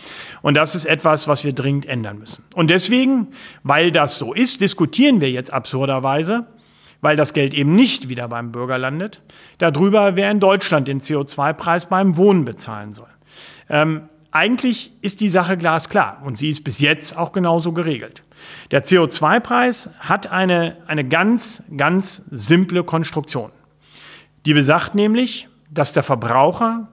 Und 0.41 0.55
das 0.55 0.73
ist 0.73 0.85
etwas, 0.85 1.27
was 1.27 1.43
wir 1.43 1.53
dringend 1.53 1.85
ändern 1.85 2.17
müssen. 2.17 2.43
Und 2.55 2.71
deswegen, 2.71 3.27
weil 3.61 3.91
das 3.91 4.17
so 4.17 4.33
ist, 4.33 4.59
diskutieren 4.59 5.21
wir 5.21 5.29
jetzt 5.29 5.53
absurderweise 5.53 6.47
weil 7.03 7.17
das 7.17 7.33
Geld 7.33 7.53
eben 7.53 7.75
nicht 7.75 8.07
wieder 8.07 8.29
beim 8.29 8.53
Bürger 8.53 8.77
landet, 8.77 9.21
darüber, 9.57 10.15
wer 10.15 10.31
in 10.31 10.39
Deutschland 10.39 10.87
den 10.87 11.01
CO2-Preis 11.01 11.87
beim 11.87 12.15
Wohnen 12.15 12.45
bezahlen 12.45 12.93
soll. 12.93 13.09
Ähm, 13.69 14.03
eigentlich 14.31 14.93
ist 15.01 15.19
die 15.19 15.27
Sache 15.27 15.57
glasklar 15.57 16.21
und 16.23 16.37
sie 16.37 16.49
ist 16.49 16.63
bis 16.63 16.79
jetzt 16.79 17.17
auch 17.17 17.33
genauso 17.33 17.73
geregelt. 17.73 18.23
Der 18.71 18.85
CO2-Preis 18.85 19.89
hat 19.99 20.31
eine, 20.31 20.77
eine 20.87 21.03
ganz, 21.03 21.63
ganz 21.75 22.23
simple 22.31 22.85
Konstruktion. 22.85 23.51
Die 24.45 24.53
besagt 24.53 24.95
nämlich, 24.95 25.49
dass 25.69 25.91
der 25.91 26.03
Verbraucher 26.03 26.87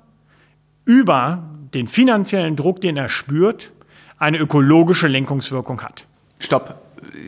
über 0.84 1.44
den 1.72 1.86
finanziellen 1.86 2.56
Druck, 2.56 2.80
den 2.80 2.96
er 2.96 3.08
spürt, 3.08 3.70
eine 4.18 4.38
ökologische 4.38 5.06
Lenkungswirkung 5.06 5.82
hat. 5.82 6.06
Stopp. 6.40 6.74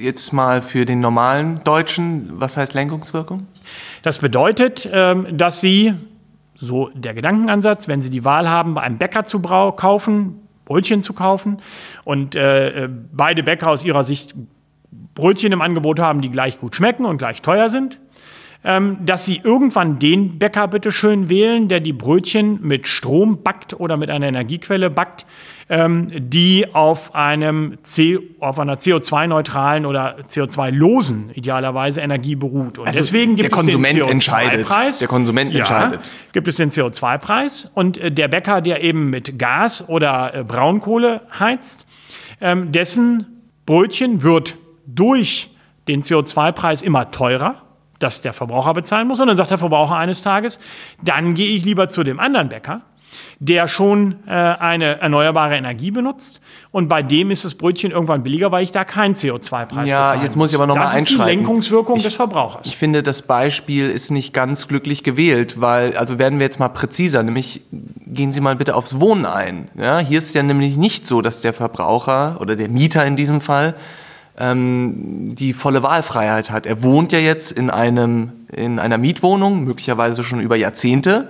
Jetzt 0.01 0.33
mal 0.33 0.63
für 0.63 0.85
den 0.85 1.01
normalen 1.01 1.63
Deutschen, 1.65 2.29
was 2.33 2.57
heißt 2.57 2.75
Lenkungswirkung? 2.75 3.47
Das 4.03 4.19
bedeutet, 4.19 4.89
ähm, 4.93 5.37
dass 5.37 5.61
Sie, 5.61 5.95
so 6.55 6.91
der 6.95 7.15
Gedankenansatz, 7.15 7.89
wenn 7.89 8.01
Sie 8.01 8.11
die 8.11 8.25
Wahl 8.25 8.49
haben, 8.49 8.75
bei 8.75 8.83
einem 8.83 8.99
Bäcker 8.99 9.25
zu 9.25 9.41
kaufen, 9.41 10.41
Brötchen 10.65 11.03
zu 11.03 11.13
kaufen 11.13 11.59
und 12.05 12.35
äh, 12.35 12.85
äh, 12.85 12.89
beide 13.13 13.43
Bäcker 13.43 13.69
aus 13.69 13.85
ihrer 13.85 14.05
Sicht 14.05 14.35
Brötchen 15.15 15.53
im 15.53 15.61
Angebot 15.61 15.99
haben, 15.99 16.21
die 16.21 16.31
gleich 16.31 16.61
gut 16.61 16.77
schmecken 16.77 17.05
und 17.05 17.19
gleich 17.19 17.43
teuer 17.43 17.69
sind, 17.69 17.99
dass 18.65 19.25
sie 19.25 19.41
irgendwann 19.43 19.99
den 19.99 20.39
Bäcker 20.39 20.69
bitte 20.69 20.93
schön 20.93 21.29
wählen, 21.29 21.67
der 21.67 21.81
die 21.81 21.93
Brötchen 21.93 22.61
mit 22.63 22.87
Strom 22.87 23.43
backt 23.43 23.75
oder 23.75 23.97
mit 23.97 24.09
einer 24.09 24.29
Energiequelle 24.29 24.89
backt, 24.89 25.27
ähm, 25.69 26.11
die 26.15 26.67
auf 26.75 27.15
einem 27.15 27.79
C, 27.83 28.19
auf 28.41 28.59
einer 28.59 28.77
CO2-neutralen 28.77 29.87
oder 29.87 30.17
CO2-losen 30.29 31.31
idealerweise 31.35 32.03
Energie 32.03 32.37
beruht. 32.37 32.79
Und 32.79 32.87
also 32.87 32.99
deswegen 32.99 33.37
gibt 33.37 33.51
der 33.51 33.59
es 33.59 33.65
Konsument 33.65 33.99
den 33.99 34.21
CO2-Preis. 34.21 34.99
Der 34.99 35.09
Konsument 35.09 35.53
ja, 35.53 35.61
entscheidet. 35.61 36.13
Gibt 36.33 36.47
es 36.47 36.57
den 36.57 36.71
CO2-Preis 36.71 37.71
und 37.75 37.99
äh, 37.99 38.13
der 38.13 38.29
Bäcker, 38.29 38.61
der 38.61 38.83
eben 38.83 39.11
mit 39.11 39.39
Gas 39.39 39.89
oder 39.89 40.35
äh, 40.35 40.45
Braunkohle 40.45 41.23
heizt, 41.39 41.87
ähm, 42.41 42.71
dessen 42.71 43.43
Brötchen 43.67 44.23
wird 44.23 44.57
durch 44.87 45.51
den 45.89 46.03
CO2-Preis 46.03 46.83
immer 46.83 47.11
teurer 47.11 47.63
das 48.03 48.21
der 48.21 48.33
Verbraucher 48.33 48.75
bezahlen 48.75 49.09
muss. 49.09 49.21
Und 49.21 49.29
dann 49.29 49.37
sagt 49.37 49.51
der 49.51 49.59
Verbraucher 49.59 49.97
eines 49.97 50.23
Tages, 50.23 50.59
dann 51.03 51.35
gehe 51.35 51.55
ich 51.55 51.65
lieber 51.65 51.89
zu 51.89 52.03
dem 52.03 52.21
anderen 52.21 52.49
Bäcker, 52.49 52.83
der 53.39 53.69
schon 53.69 54.17
äh, 54.27 54.31
eine 54.31 55.01
erneuerbare 55.01 55.57
Energie 55.57 55.91
benutzt. 55.91 56.41
Und 56.71 56.89
bei 56.89 57.03
dem 57.03 57.31
ist 57.31 57.45
das 57.45 57.55
Brötchen 57.55 57.91
irgendwann 57.91 58.23
billiger, 58.23 58.53
weil 58.53 58.63
ich 58.63 58.73
da 58.73 58.85
keinen 58.85 59.15
CO2-Preis 59.15 59.89
Ja, 59.89 60.15
jetzt 60.23 60.37
muss 60.37 60.51
ich 60.51 60.57
aber 60.57 60.67
nochmal 60.67 60.87
einschreiten. 60.87 61.05
Das 61.05 61.11
ist 61.13 61.19
die 61.19 61.25
Lenkungswirkung 61.25 61.97
ich, 61.97 62.03
des 62.05 62.15
Verbrauchers. 62.15 62.67
Ich 62.67 62.77
finde, 62.77 63.03
das 63.03 63.23
Beispiel 63.23 63.91
ist 63.91 64.11
nicht 64.11 64.33
ganz 64.33 64.69
glücklich 64.69 65.03
gewählt, 65.03 65.61
weil, 65.61 65.97
also 65.97 66.19
werden 66.19 66.39
wir 66.39 66.47
jetzt 66.47 66.59
mal 66.59 66.69
präziser, 66.69 67.23
nämlich 67.23 67.63
gehen 68.07 68.33
Sie 68.33 68.41
mal 68.41 68.57
bitte 68.57 68.75
aufs 68.75 69.01
Wohnen 69.01 69.27
ein. 69.27 69.69
Ja, 69.77 69.99
hier 69.99 70.19
ist 70.19 70.35
ja 70.35 70.43
nämlich 70.43 70.77
nicht 70.77 71.07
so, 71.07 71.21
dass 71.21 71.41
der 71.41 71.53
Verbraucher 71.53 72.39
oder 72.41 72.57
der 72.57 72.69
Mieter 72.69 73.05
in 73.05 73.17
diesem 73.17 73.41
Fall 73.41 73.75
ähm, 74.39 75.35
die 75.35 75.53
volle 75.53 75.83
Wahlfreiheit 75.83 76.51
hat. 76.51 76.67
Er 76.67 76.83
wohnt 76.83 77.13
ja 77.13 77.19
jetzt 77.19 77.53
in, 77.53 77.71
einem, 77.71 78.33
in 78.55 78.79
einer 78.79 78.99
Mietwohnung, 78.99 79.65
möglicherweise 79.65 80.25
schon 80.25 80.41
über 80.41 80.57
Jahrzehnte. 80.57 81.29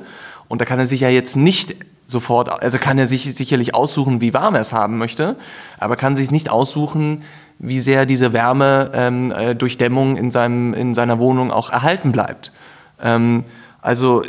Und 0.48 0.60
da 0.60 0.64
kann 0.64 0.78
er 0.78 0.86
sich 0.86 1.00
ja 1.00 1.08
jetzt 1.08 1.36
nicht 1.36 1.76
sofort, 2.06 2.62
also 2.62 2.78
kann 2.78 2.98
er 2.98 3.06
sich 3.06 3.34
sicherlich 3.34 3.74
aussuchen, 3.74 4.20
wie 4.20 4.34
warm 4.34 4.54
er 4.54 4.60
es 4.60 4.72
haben 4.72 4.98
möchte, 4.98 5.36
aber 5.78 5.96
kann 5.96 6.14
sich 6.14 6.30
nicht 6.30 6.50
aussuchen, 6.50 7.22
wie 7.58 7.80
sehr 7.80 8.06
diese 8.06 8.32
Wärme 8.32 8.90
ähm, 8.94 9.32
äh, 9.32 9.54
durch 9.54 9.78
Dämmung 9.78 10.16
in, 10.16 10.30
seinem, 10.30 10.74
in 10.74 10.94
seiner 10.94 11.18
Wohnung 11.18 11.50
auch 11.50 11.70
erhalten 11.70 12.12
bleibt. 12.12 12.52
Ähm, 13.00 13.44
also 13.80 14.24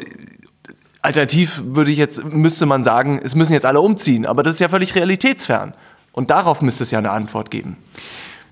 alternativ 1.01 1.63
würde 1.65 1.91
ich 1.91 1.97
jetzt, 1.97 2.23
müsste 2.23 2.65
man 2.65 2.83
sagen, 2.83 3.19
es 3.23 3.35
müssen 3.35 3.53
jetzt 3.53 3.65
alle 3.65 3.81
umziehen, 3.81 4.25
aber 4.25 4.43
das 4.43 4.55
ist 4.55 4.59
ja 4.59 4.69
völlig 4.69 4.95
realitätsfern. 4.95 5.73
Und 6.11 6.29
darauf 6.29 6.61
müsste 6.61 6.83
es 6.83 6.91
ja 6.91 6.99
eine 6.99 7.11
Antwort 7.11 7.49
geben. 7.49 7.77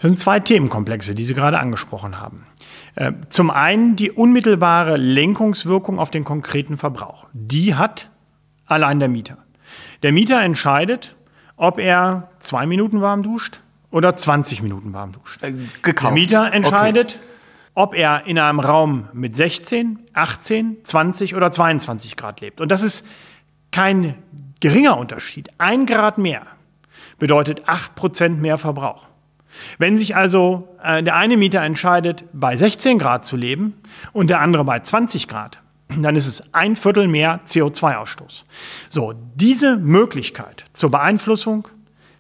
Das 0.02 0.10
sind 0.10 0.20
zwei 0.20 0.40
Themenkomplexe, 0.40 1.14
die 1.14 1.24
Sie 1.24 1.36
gerade 1.36 1.60
angesprochen 1.60 2.20
haben. 2.20 2.48
Äh, 2.96 3.12
zum 3.30 3.52
einen 3.52 3.96
die 3.96 4.10
unmittelbare 4.10 4.98
Lenkungswirkung 4.98 6.00
auf 6.00 6.10
den 6.10 6.24
konkreten 6.24 6.76
Verbrauch. 6.76 7.28
Die 7.34 7.76
hat 7.76 8.10
allein 8.66 8.98
der 9.00 9.10
Mieter. 9.10 9.38
Der 10.02 10.12
Mieter 10.12 10.42
entscheidet, 10.42 11.16
ob 11.56 11.78
er 11.78 12.30
zwei 12.40 12.66
Minuten 12.66 13.02
warm 13.02 13.22
duscht 13.22 13.62
oder 13.92 14.18
20 14.18 14.64
Minuten 14.64 14.92
warm 14.92 15.12
duscht. 15.12 15.44
Äh, 15.44 15.54
gekauft. 15.84 16.08
Der 16.08 16.12
Mieter 16.20 16.52
entscheidet, 16.52 17.20
okay. 17.20 17.26
ob 17.76 17.94
er 17.94 18.26
in 18.26 18.40
einem 18.40 18.60
Raum 18.60 19.08
mit 19.14 19.36
16, 19.36 20.00
18, 20.14 20.78
20 20.84 21.36
oder 21.36 21.52
22 21.52 22.18
Grad 22.18 22.42
lebt. 22.42 22.60
Und 22.60 22.70
das 22.70 22.82
ist 22.82 23.06
kein 23.72 24.16
geringer 24.62 24.98
Unterschied. 24.98 25.50
Ein 25.60 25.86
Grad 25.86 26.18
mehr 26.18 26.42
bedeutet 27.20 27.68
8 27.68 27.94
Prozent 27.94 28.42
mehr 28.42 28.58
Verbrauch. 28.58 29.11
Wenn 29.78 29.98
sich 29.98 30.16
also 30.16 30.68
äh, 30.84 31.04
der 31.04 31.16
eine 31.16 31.38
Mieter 31.38 31.62
entscheidet, 31.62 32.26
bei 32.34 32.56
16 32.56 33.00
Grad 33.00 33.26
zu 33.26 33.36
leben 33.36 33.76
und 34.14 34.30
der 34.30 34.40
andere 34.40 34.64
bei 34.64 34.80
20 34.80 35.28
Grad, 35.28 35.60
dann 36.00 36.16
ist 36.16 36.28
es 36.28 36.54
ein 36.54 36.76
Viertel 36.76 37.08
mehr 37.08 37.42
CO2-Ausstoß. 37.46 38.44
So, 38.90 39.14
diese 39.36 39.78
Möglichkeit 39.78 40.66
zur 40.74 40.92
Beeinflussung 40.92 41.68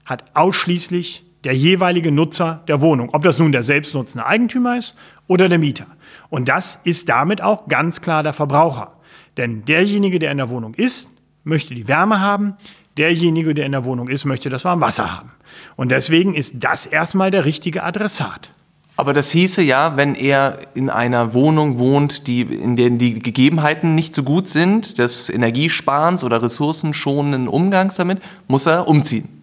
hat 0.05 0.23
ausschließlich 0.33 1.23
der 1.43 1.55
jeweilige 1.55 2.11
Nutzer 2.11 2.63
der 2.67 2.81
Wohnung, 2.81 3.09
ob 3.13 3.23
das 3.23 3.39
nun 3.39 3.51
der 3.51 3.63
selbstnutzende 3.63 4.25
Eigentümer 4.25 4.77
ist 4.77 4.95
oder 5.27 5.49
der 5.49 5.57
Mieter. 5.57 5.87
Und 6.29 6.49
das 6.49 6.79
ist 6.83 7.09
damit 7.09 7.41
auch 7.41 7.67
ganz 7.67 8.01
klar 8.01 8.23
der 8.23 8.33
Verbraucher. 8.33 8.97
Denn 9.37 9.65
derjenige, 9.65 10.19
der 10.19 10.31
in 10.31 10.37
der 10.37 10.49
Wohnung 10.49 10.73
ist, 10.73 11.11
möchte 11.43 11.73
die 11.73 11.87
Wärme 11.87 12.19
haben, 12.19 12.55
derjenige, 12.97 13.53
der 13.53 13.65
in 13.65 13.71
der 13.71 13.85
Wohnung 13.85 14.07
ist, 14.07 14.25
möchte 14.25 14.49
das 14.49 14.65
warme 14.65 14.81
Wasser 14.81 15.15
haben. 15.15 15.31
Und 15.75 15.91
deswegen 15.91 16.33
ist 16.33 16.55
das 16.59 16.85
erstmal 16.85 17.31
der 17.31 17.45
richtige 17.45 17.83
Adressat. 17.83 18.51
Aber 18.97 19.13
das 19.13 19.31
hieße 19.31 19.63
ja, 19.63 19.97
wenn 19.97 20.13
er 20.15 20.59
in 20.75 20.89
einer 20.89 21.33
Wohnung 21.33 21.79
wohnt, 21.79 22.27
die, 22.27 22.41
in 22.41 22.75
der 22.75 22.89
die 22.91 23.19
Gegebenheiten 23.19 23.95
nicht 23.95 24.13
so 24.13 24.21
gut 24.21 24.47
sind, 24.47 24.99
des 24.99 25.29
Energiesparens 25.29 26.23
oder 26.23 26.43
ressourcenschonenden 26.43 27.47
Umgangs 27.47 27.95
damit, 27.95 28.19
muss 28.47 28.67
er 28.67 28.87
umziehen. 28.87 29.40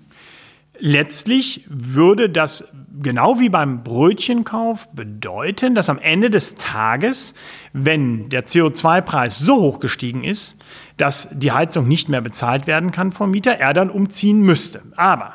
Letztlich 0.78 1.64
würde 1.68 2.30
das 2.30 2.64
genau 3.00 3.38
wie 3.38 3.48
beim 3.48 3.82
Brötchenkauf 3.82 4.88
bedeuten, 4.92 5.74
dass 5.74 5.90
am 5.90 5.98
Ende 5.98 6.30
des 6.30 6.56
Tages, 6.56 7.34
wenn 7.72 8.28
der 8.28 8.46
CO2-Preis 8.46 9.38
so 9.38 9.56
hoch 9.56 9.80
gestiegen 9.80 10.24
ist, 10.24 10.56
dass 10.96 11.28
die 11.32 11.52
Heizung 11.52 11.88
nicht 11.88 12.08
mehr 12.08 12.20
bezahlt 12.20 12.66
werden 12.66 12.92
kann 12.92 13.10
vom 13.10 13.30
Mieter, 13.30 13.58
er 13.58 13.74
dann 13.74 13.90
umziehen 13.90 14.40
müsste. 14.40 14.82
Aber 14.96 15.34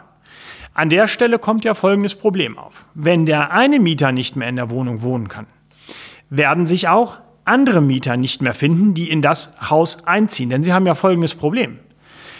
an 0.73 0.89
der 0.89 1.07
Stelle 1.07 1.39
kommt 1.39 1.65
ja 1.65 1.73
folgendes 1.73 2.15
Problem 2.15 2.57
auf. 2.57 2.85
Wenn 2.93 3.25
der 3.25 3.51
eine 3.51 3.79
Mieter 3.79 4.11
nicht 4.11 4.35
mehr 4.35 4.49
in 4.49 4.55
der 4.55 4.69
Wohnung 4.69 5.01
wohnen 5.01 5.27
kann, 5.27 5.47
werden 6.29 6.65
sich 6.65 6.87
auch 6.87 7.17
andere 7.45 7.81
Mieter 7.81 8.17
nicht 8.17 8.41
mehr 8.41 8.53
finden, 8.53 8.93
die 8.93 9.09
in 9.09 9.21
das 9.21 9.51
Haus 9.69 10.05
einziehen. 10.05 10.49
Denn 10.49 10.63
sie 10.63 10.73
haben 10.73 10.87
ja 10.87 10.95
folgendes 10.95 11.35
Problem. 11.35 11.79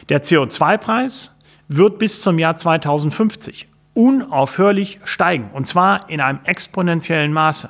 Der 0.10 0.24
CO2-Preis 0.24 1.36
wird 1.76 2.00
bis 2.00 2.22
zum 2.22 2.40
Jahr 2.40 2.58
2050 2.58 3.68
unaufhörlich 3.94 5.00
steigen. 5.06 5.50
Und 5.54 5.68
zwar 5.68 6.10
in 6.10 6.20
einem 6.20 6.40
exponentiellen 6.46 7.34
Maße. 7.34 7.70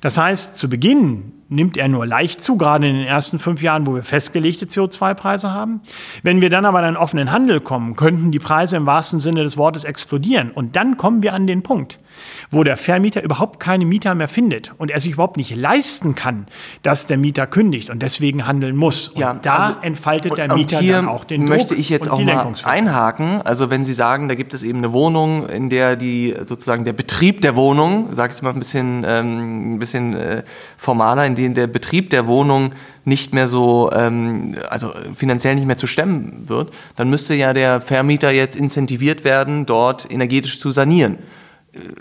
Das 0.00 0.18
heißt, 0.18 0.56
zu 0.56 0.68
Beginn 0.68 1.32
nimmt 1.48 1.76
er 1.76 1.86
nur 1.88 2.06
leicht 2.06 2.42
zu, 2.42 2.56
gerade 2.56 2.88
in 2.88 2.96
den 2.96 3.06
ersten 3.06 3.38
fünf 3.38 3.62
Jahren, 3.62 3.86
wo 3.86 3.94
wir 3.94 4.02
festgelegte 4.02 4.66
CO2-Preise 4.66 5.50
haben. 5.50 5.82
Wenn 6.22 6.40
wir 6.40 6.50
dann 6.50 6.64
aber 6.64 6.80
in 6.80 6.86
einen 6.86 6.96
offenen 6.96 7.30
Handel 7.30 7.60
kommen, 7.60 7.94
könnten 7.94 8.32
die 8.32 8.38
Preise 8.38 8.76
im 8.76 8.86
wahrsten 8.86 9.20
Sinne 9.20 9.42
des 9.42 9.56
Wortes 9.56 9.84
explodieren. 9.84 10.50
Und 10.50 10.76
dann 10.76 10.96
kommen 10.96 11.22
wir 11.22 11.34
an 11.34 11.46
den 11.46 11.62
Punkt, 11.62 11.98
wo 12.50 12.64
der 12.64 12.76
Vermieter 12.76 13.22
überhaupt 13.22 13.60
keine 13.60 13.84
Mieter 13.84 14.14
mehr 14.14 14.28
findet 14.28 14.72
und 14.78 14.90
er 14.90 15.00
sich 15.00 15.14
überhaupt 15.14 15.36
nicht 15.36 15.56
leisten 15.56 16.14
kann, 16.14 16.46
dass 16.82 17.06
der 17.06 17.16
Mieter 17.16 17.46
kündigt 17.46 17.90
und 17.90 18.02
deswegen 18.02 18.46
handeln 18.46 18.76
muss. 18.76 19.08
Und 19.08 19.20
ja, 19.20 19.34
da 19.34 19.56
also, 19.56 19.80
entfaltet 19.80 20.36
der 20.36 20.54
Mieter 20.54 20.82
dann 20.82 21.08
auch 21.08 21.24
den 21.24 21.42
Druck. 21.42 21.50
Möchte 21.50 21.74
ich 21.74 21.88
jetzt 21.88 22.10
auch 22.10 22.20
mal 22.20 22.54
einhaken. 22.64 23.42
Also 23.42 23.70
wenn 23.70 23.84
Sie 23.84 23.94
sagen, 23.94 24.28
da 24.28 24.34
gibt 24.34 24.54
es 24.54 24.62
eben 24.62 24.78
eine 24.78 24.92
Wohnung, 24.92 25.48
in 25.48 25.70
der 25.70 25.96
die 25.96 26.34
sozusagen 26.46 26.84
der 26.84 26.92
Betrieb 26.92 27.40
der 27.40 27.56
Wohnung, 27.56 28.12
sage 28.12 28.32
ich 28.34 28.42
mal 28.42 28.50
ein 28.50 28.58
bisschen, 28.58 29.04
ähm, 29.08 29.74
ein 29.74 29.78
bisschen 29.78 30.14
äh, 30.14 30.42
formaler, 30.76 31.26
in 31.26 31.34
dem 31.34 31.54
der 31.54 31.66
Betrieb 31.66 32.10
der 32.10 32.26
Wohnung 32.26 32.72
nicht 33.04 33.32
mehr 33.34 33.48
so, 33.48 33.90
ähm, 33.92 34.56
also 34.68 34.92
finanziell 35.16 35.54
nicht 35.54 35.66
mehr 35.66 35.76
zu 35.76 35.86
stemmen 35.86 36.44
wird, 36.46 36.72
dann 36.96 37.10
müsste 37.10 37.34
ja 37.34 37.52
der 37.52 37.80
Vermieter 37.80 38.30
jetzt 38.30 38.56
incentiviert 38.56 39.24
werden, 39.24 39.66
dort 39.66 40.10
energetisch 40.10 40.60
zu 40.60 40.70
sanieren 40.70 41.18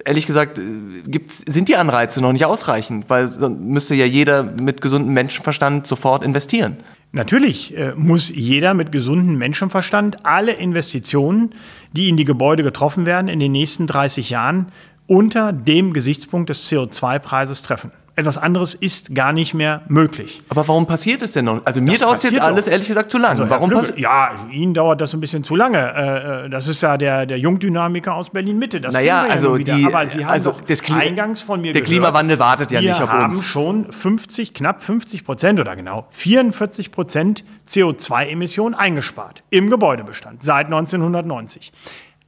ehrlich 0.06 0.26
gesagt, 0.26 0.60
äh, 0.60 0.64
gibt's, 1.06 1.44
sind 1.48 1.70
die 1.70 1.76
Anreize 1.76 2.22
noch 2.22 2.34
nicht 2.34 2.46
ausreichend, 2.46 3.06
weil 3.10 3.30
dann 3.30 3.68
müsste 3.68 3.96
ja 3.96 4.06
jeder 4.06 4.44
mit 4.44 4.82
gesundem 4.82 5.14
Menschenverstand 5.14 5.88
sofort 5.88 6.24
investieren. 6.24 6.78
Natürlich 7.14 7.76
äh, 7.78 7.94
muss 7.96 8.30
jeder 8.30 8.74
mit 8.74 8.92
gesundem 8.92 9.38
Menschenverstand 9.38 10.26
alle 10.26 10.54
Investitionen, 10.54 11.52
die 11.94 12.10
in 12.10 12.18
die 12.18 12.26
Gebäude 12.26 12.64
getroffen 12.64 13.06
werden, 13.06 13.28
in 13.28 13.40
den 13.40 13.52
nächsten 13.52 13.88
30 13.88 14.30
Jahren 14.30 14.68
unter 15.08 15.52
dem 15.52 15.92
Gesichtspunkt 15.92 16.50
des 16.50 16.72
CO2-Preises 16.72 17.64
treffen. 17.64 17.92
Etwas 18.16 18.38
anderes 18.38 18.74
ist 18.74 19.16
gar 19.16 19.32
nicht 19.34 19.54
mehr 19.54 19.82
möglich. 19.88 20.42
Aber 20.50 20.68
warum 20.68 20.86
passiert 20.86 21.22
es 21.22 21.32
denn 21.32 21.46
noch? 21.46 21.62
Also 21.66 21.82
mir 21.82 21.98
dauert 21.98 22.18
es 22.18 22.24
jetzt 22.24 22.42
alles 22.42 22.68
ehrlich 22.68 22.88
gesagt 22.88 23.10
zu 23.12 23.18
lange. 23.18 23.42
Also 23.42 23.50
warum 23.50 23.70
Flügel, 23.72 24.02
ja, 24.02 24.32
Ihnen 24.52 24.74
dauert 24.74 25.00
das 25.02 25.14
ein 25.14 25.20
bisschen 25.20 25.44
zu 25.44 25.56
lange. 25.56 26.46
Äh, 26.46 26.50
das 26.50 26.68
ist 26.68 26.82
ja 26.82 26.98
der, 26.98 27.26
der 27.26 27.40
Jungdynamiker 27.40 28.14
aus 28.14 28.30
Berlin-Mitte. 28.30 28.82
Das 28.82 28.94
naja, 28.94 29.26
also 29.30 29.56
ja 29.56 29.76
die, 29.76 29.86
Aber 29.86 30.06
Sie 30.08 30.26
haben 30.26 30.32
also 30.32 30.56
das 30.68 30.82
Klima, 30.82 31.00
eingangs 31.00 31.42
von 31.42 31.62
mir 31.62 31.74
Der 31.74 31.82
gehört, 31.82 31.88
Klimawandel 31.88 32.40
wartet 32.40 32.72
ja 32.72 32.82
wir 32.82 32.90
nicht 32.90 33.02
auf 33.02 33.10
haben 33.10 33.32
uns. 33.32 33.48
schon 33.48 33.92
50, 33.92 34.54
knapp 34.54 34.82
50 34.84 35.24
Prozent 35.26 35.60
oder 35.60 35.76
genau 35.76 36.08
44 36.12 36.92
Prozent 36.92 37.44
CO2-Emissionen 37.68 38.76
eingespart 38.76 39.44
im 39.50 39.70
Gebäudebestand 39.70 40.44
seit 40.44 40.66
1990. 40.66 41.72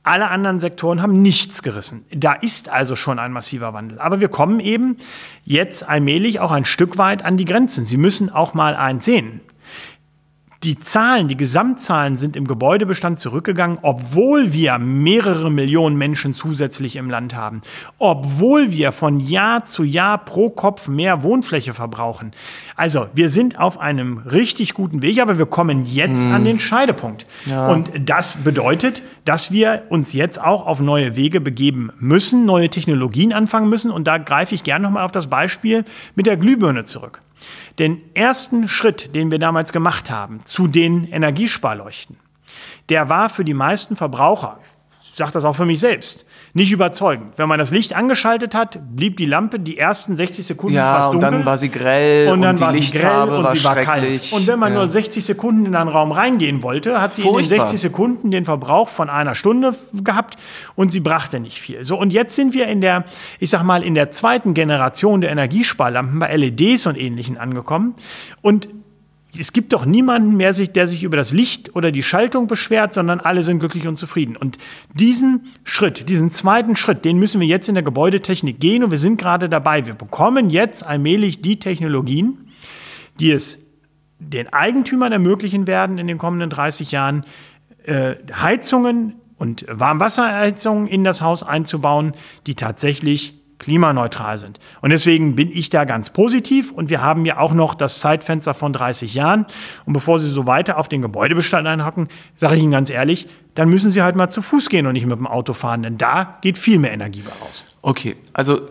Alle 0.04 0.30
anderen 0.30 0.60
Sektoren 0.60 1.02
haben 1.02 1.22
nichts 1.22 1.64
gerissen. 1.64 2.06
Da 2.12 2.34
ist 2.34 2.68
also 2.68 2.98
schon 2.98 3.20
ein 3.20 3.32
massiver 3.32 3.74
Wandel. 3.74 4.00
Aber 4.00 4.20
wir 4.20 4.28
kommen 4.28 4.60
eben 4.60 4.98
jetzt 5.46 5.88
allmählich 5.88 6.42
auch 6.42 6.52
ein 6.52 6.66
Stück 6.66 6.98
weit 6.98 7.24
an 7.24 7.38
die 7.38 7.46
Grenzen. 7.46 7.86
Sie 7.86 7.96
müssen 7.96 8.30
auch 8.30 8.54
mal 8.54 8.76
eins 8.76 9.06
sehen. 9.06 9.40
Die 10.64 10.80
Zahlen, 10.80 11.28
die 11.28 11.36
Gesamtzahlen 11.36 12.16
sind 12.16 12.38
im 12.38 12.48
Gebäudebestand 12.48 13.20
zurückgegangen, 13.20 13.80
obwohl 13.82 14.54
wir 14.54 14.78
mehrere 14.78 15.52
Millionen 15.52 15.98
Menschen 15.98 16.34
zusätzlich 16.34 16.96
im 16.96 17.10
Land 17.10 17.36
haben, 17.36 17.60
obwohl 17.98 18.72
wir 18.72 18.94
von 18.94 19.20
Jahr 19.20 19.66
zu 19.66 19.84
Jahr 19.84 20.18
pro 20.18 20.50
Kopf 20.50 20.88
mehr 20.88 21.22
Wohnfläche 21.22 21.74
verbrauchen. 21.74 22.32
Also 22.78 23.08
wir 23.14 23.30
sind 23.30 23.60
auf 23.60 23.78
einem 23.78 24.20
richtig 24.20 24.74
guten 24.74 25.02
Weg, 25.02 25.22
aber 25.22 25.38
wir 25.38 25.48
kommen 25.48 25.86
jetzt 25.86 26.26
an 26.26 26.46
den 26.46 26.60
Scheidepunkt. 26.60 27.26
Und 27.50 27.90
das 28.00 28.38
bedeutet, 28.38 29.02
dass 29.26 29.52
wir 29.52 29.84
uns 29.90 30.14
jetzt 30.14 30.42
auch 30.42 30.66
auf 30.66 30.80
neue 30.80 31.18
Wege 31.18 31.42
begeben 31.42 31.92
müssen, 32.00 32.46
neue 32.46 32.70
Technologien 32.70 33.34
anfangen 33.34 33.68
müssen. 33.68 33.92
Und 33.92 34.08
da 34.08 34.18
greife 34.18 34.56
ich 34.56 34.64
gerne 34.64 34.84
nochmal 34.84 35.04
auf 35.04 35.12
das 35.12 35.28
Beispiel 35.28 35.84
mit 36.16 36.26
der 36.26 36.38
Glühbirne 36.38 36.86
zurück. 36.86 37.20
Den 37.80 38.02
ersten 38.14 38.68
Schritt, 38.68 39.16
den 39.16 39.32
wir 39.32 39.40
damals 39.40 39.72
gemacht 39.74 40.10
haben 40.10 40.44
zu 40.46 40.68
den 40.68 41.06
Energiesparleuchten, 41.06 42.18
der 42.90 43.10
war 43.10 43.30
für 43.30 43.46
die 43.46 43.54
meisten 43.54 43.96
Verbraucher, 43.96 44.60
ich 45.02 45.16
sage 45.16 45.32
das 45.32 45.46
auch 45.46 45.56
für 45.56 45.66
mich 45.66 45.80
selbst, 45.80 46.26
nicht 46.56 46.72
überzeugend. 46.72 47.34
Wenn 47.38 47.50
man 47.50 47.58
das 47.58 47.72
Licht 47.72 47.96
angeschaltet 47.96 48.54
hat, 48.54 48.80
blieb 48.96 49.18
die 49.18 49.26
Lampe 49.26 49.60
die 49.60 49.78
ersten 49.80 50.16
60 50.16 50.46
Sekunden 50.46 50.76
Ja, 50.76 50.96
fast 50.98 51.10
und 51.10 51.14
dunkel. 51.16 51.32
dann 51.32 51.46
war 51.48 51.58
sie 51.58 51.70
grell 51.70 52.30
und 52.32 52.44
dann 52.44 52.58
die 52.58 52.62
war 52.62 52.74
sie 52.74 52.80
Lichtfarbe 52.80 53.32
grell 53.32 53.40
und 53.40 53.44
war 53.46 53.56
sie 53.56 53.64
war 53.64 53.76
kalt. 53.78 54.04
schrecklich. 54.04 54.34
Und 54.34 54.48
wenn 54.48 54.60
man 54.60 54.72
ja. 54.74 54.80
nur 54.80 54.88
60 54.88 55.26
Sekunden 55.26 55.66
in 55.66 55.76
einen 55.76 55.90
Raum 55.90 56.12
reingehen 56.12 56.62
wollte, 56.62 57.02
hat 57.02 57.14
sie 57.14 57.22
in 57.22 57.28
den 57.28 57.34
Furchtbar. 57.34 57.68
60 57.68 57.82
Sekunden 57.82 58.30
den 58.30 58.46
Verbrauch 58.46 58.90
von 58.90 59.10
einer 59.10 59.34
Stunde 59.34 59.74
gehabt 59.94 60.36
und 60.76 60.92
sie 60.92 61.00
brachte 61.00 61.40
nicht 61.40 61.60
viel. 61.60 61.84
So, 61.86 61.98
und 61.98 62.14
jetzt 62.14 62.36
sind 62.36 62.54
wir 62.54 62.68
in 62.68 62.82
der, 62.82 63.06
ich 63.40 63.50
sag 63.50 63.64
mal, 63.64 63.82
in 63.82 63.96
der 63.96 64.12
zweiten 64.12 64.54
Generation 64.54 65.22
der 65.22 65.32
Energiesparlampen 65.32 66.20
bei 66.20 66.36
LEDs 66.36 66.86
und 66.86 67.00
ähnlichen 67.00 67.40
angekommen. 67.40 67.96
Und 68.44 68.68
es 69.38 69.52
gibt 69.52 69.74
doch 69.74 69.86
niemanden 69.86 70.38
mehr, 70.38 70.54
der 70.54 70.88
sich 70.88 71.04
über 71.04 71.18
das 71.18 71.32
Licht 71.32 71.76
oder 71.76 71.92
die 71.92 72.04
Schaltung 72.04 72.48
beschwert, 72.48 72.94
sondern 72.94 73.20
alle 73.20 73.44
sind 73.44 73.60
glücklich 73.60 73.88
und 73.88 73.98
zufrieden. 73.98 74.36
Und 74.38 74.58
diesen 74.94 75.48
Schritt, 75.64 76.08
diesen 76.10 76.32
zweiten 76.32 76.76
Schritt, 76.76 77.04
den 77.04 77.18
müssen 77.18 77.42
wir 77.42 77.48
jetzt 77.48 77.68
in 77.68 77.74
der 77.74 77.84
Gebäudetechnik 77.84 78.60
gehen 78.60 78.84
und 78.84 78.92
wir 78.92 79.00
sind 79.00 79.20
gerade 79.20 79.50
dabei. 79.50 79.88
Wir 79.88 79.96
bekommen 79.96 80.50
jetzt 80.50 80.86
allmählich 80.86 81.42
die 81.42 81.58
Technologien, 81.58 82.52
die 83.20 83.32
es 83.32 83.60
den 84.20 84.54
Eigentümern 84.54 85.12
ermöglichen 85.12 85.68
werden, 85.68 85.98
in 85.98 86.08
den 86.08 86.18
kommenden 86.18 86.50
30 86.50 86.92
Jahren 86.92 87.26
äh, 87.86 88.16
Heizungen 88.34 89.16
und 89.38 89.66
Warmwasserheizungen 89.68 90.88
in 90.88 91.04
das 91.04 91.22
Haus 91.22 91.44
einzubauen, 91.44 92.14
die 92.48 92.56
tatsächlich 92.56 93.43
klimaneutral 93.64 94.38
sind. 94.38 94.60
Und 94.82 94.90
deswegen 94.90 95.36
bin 95.36 95.52
ich 95.52 95.70
da 95.70 95.86
ganz 95.86 96.10
positiv 96.10 96.72
und 96.72 96.90
wir 96.90 97.02
haben 97.02 97.26
ja 97.26 97.38
auch 97.38 97.54
noch 97.54 97.74
das 97.76 98.00
Zeitfenster 98.00 98.54
von 98.54 98.74
30 98.74 99.14
Jahren. 99.14 99.46
Und 99.86 99.94
bevor 99.94 100.20
Sie 100.20 100.28
so 100.28 100.46
weiter 100.48 100.78
auf 100.78 100.88
den 100.88 101.02
Gebäudebestand 101.02 101.68
einhacken, 101.68 102.10
sage 102.36 102.56
ich 102.56 102.64
Ihnen 102.64 102.72
ganz 102.72 102.90
ehrlich, 102.90 103.28
dann 103.56 103.70
müssen 103.70 103.92
Sie 103.92 104.02
halt 104.02 104.16
mal 104.16 104.30
zu 104.30 104.42
Fuß 104.42 104.70
gehen 104.70 104.88
und 104.88 104.94
nicht 104.94 105.06
mit 105.06 105.18
dem 105.18 105.28
Auto 105.28 105.54
fahren, 105.54 105.84
denn 105.84 105.98
da 105.98 106.36
geht 106.42 106.58
viel 106.58 106.80
mehr 106.80 106.92
Energie 106.92 107.22
bei 107.22 107.32
raus. 107.46 107.64
Okay, 107.82 108.16
also 108.32 108.62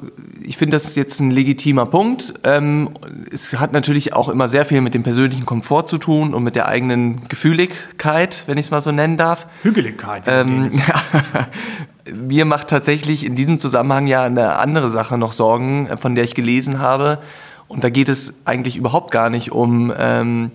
ich 0.43 0.57
finde, 0.57 0.75
das 0.75 0.85
ist 0.85 0.97
jetzt 0.97 1.21
ein 1.21 1.31
legitimer 1.31 1.87
Punkt. 1.87 2.35
Ähm, 2.45 2.91
es 3.31 3.53
hat 3.61 3.73
natürlich 3.73 4.15
auch 4.15 4.29
immer 4.29 4.49
sehr 4.49 4.65
viel 4.65 4.81
mit 4.81 4.95
dem 4.95 5.03
persönlichen 5.03 5.47
Komfort 5.47 5.85
zu 5.85 5.99
tun 5.99 6.35
und 6.35 6.43
mit 6.43 6.57
der 6.57 6.67
eigenen 6.67 7.29
Gefühligkeit, 7.29 8.45
wenn 8.47 8.59
ich 8.59 8.67
es 8.67 8.71
mal 8.71 8.81
so 8.81 8.91
nennen 8.91 9.17
darf. 9.17 9.47
Hügeligkeit. 9.63 10.25
Ähm, 10.27 10.71
mir 12.11 12.45
macht 12.45 12.69
tatsächlich 12.69 13.25
in 13.25 13.35
diesem 13.35 13.61
Zusammenhang 13.61 14.07
ja 14.07 14.25
eine 14.25 14.57
andere 14.57 14.89
Sache 14.91 15.19
noch 15.19 15.33
Sorgen, 15.33 15.87
äh, 15.87 15.97
von 15.97 16.15
der 16.15 16.25
ich 16.25 16.35
gelesen 16.35 16.79
habe. 16.79 17.19
Und 17.69 17.85
da 17.85 17.91
geht 17.91 18.09
es 18.09 18.35
eigentlich 18.45 18.77
überhaupt 18.77 19.11
gar 19.11 19.31
nicht 19.31 19.53
um, 19.53 19.93
ähm, 19.97 20.51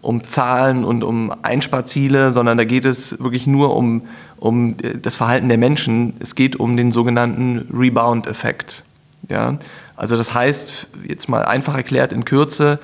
um 0.00 0.24
Zahlen 0.28 0.84
und 0.84 1.02
um 1.02 1.32
Einsparziele, 1.42 2.32
sondern 2.32 2.58
da 2.58 2.64
geht 2.64 2.84
es 2.84 3.18
wirklich 3.20 3.46
nur 3.46 3.74
um, 3.74 4.02
um 4.36 4.76
äh, 4.82 4.98
das 5.00 5.16
Verhalten 5.16 5.48
der 5.48 5.58
Menschen. 5.58 6.14
Es 6.20 6.34
geht 6.34 6.56
um 6.56 6.76
den 6.76 6.92
sogenannten 6.92 7.68
Rebound-Effekt. 7.72 8.84
Ja? 9.28 9.58
Also 9.96 10.16
das 10.16 10.34
heißt, 10.34 10.88
jetzt 11.08 11.28
mal 11.28 11.44
einfach 11.44 11.76
erklärt 11.76 12.12
in 12.12 12.24
Kürze, 12.24 12.78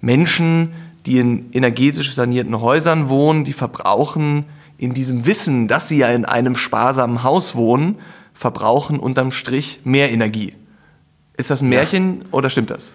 Menschen, 0.00 0.72
die 1.06 1.18
in 1.18 1.52
energetisch 1.52 2.14
sanierten 2.14 2.60
Häusern 2.60 3.08
wohnen, 3.08 3.44
die 3.44 3.52
verbrauchen 3.52 4.46
in 4.82 4.94
diesem 4.94 5.26
Wissen, 5.26 5.68
dass 5.68 5.88
sie 5.88 5.98
ja 5.98 6.08
in 6.08 6.24
einem 6.24 6.56
sparsamen 6.56 7.22
Haus 7.22 7.54
wohnen, 7.54 7.98
verbrauchen 8.34 8.98
unterm 8.98 9.30
Strich 9.30 9.80
mehr 9.84 10.10
Energie. 10.10 10.54
Ist 11.36 11.50
das 11.50 11.62
ein 11.62 11.68
Märchen 11.68 12.24
oder 12.32 12.50
stimmt 12.50 12.70
das? 12.70 12.92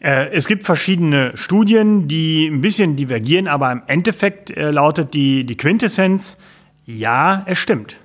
Äh, 0.00 0.30
Es 0.32 0.46
gibt 0.46 0.64
verschiedene 0.64 1.32
Studien, 1.36 2.06
die 2.06 2.48
ein 2.48 2.60
bisschen 2.60 2.96
divergieren, 2.96 3.48
aber 3.48 3.72
im 3.72 3.82
Endeffekt 3.86 4.50
äh, 4.50 4.70
lautet 4.70 5.14
die, 5.14 5.44
die 5.44 5.56
Quintessenz, 5.56 6.36
ja, 6.84 7.42
es 7.46 7.58
stimmt. 7.58 7.96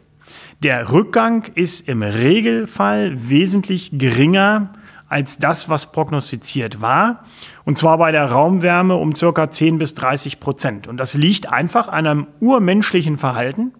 Der 0.64 0.92
Rückgang 0.92 1.52
ist 1.56 1.88
im 1.90 2.02
Regelfall 2.02 3.30
wesentlich 3.30 3.92
geringer 3.94 4.74
als 5.10 5.38
das, 5.40 5.68
was 5.70 5.92
prognostiziert 5.92 6.82
war. 6.82 7.26
Und 7.66 7.78
zwar 7.78 7.98
bei 7.98 8.12
der 8.12 8.32
Raumwärme 8.32 8.96
um 8.96 9.16
circa 9.16 9.52
10 9.52 9.80
bis 9.80 9.96
30 9.96 10.40
Prozent. 10.40 10.88
Und 10.88 10.98
das 10.98 11.16
liegt 11.16 11.52
einfach 11.52 11.88
an 11.88 12.08
einem 12.08 12.28
urmenschlichen 12.40 13.18
Verhalten. 13.18 13.74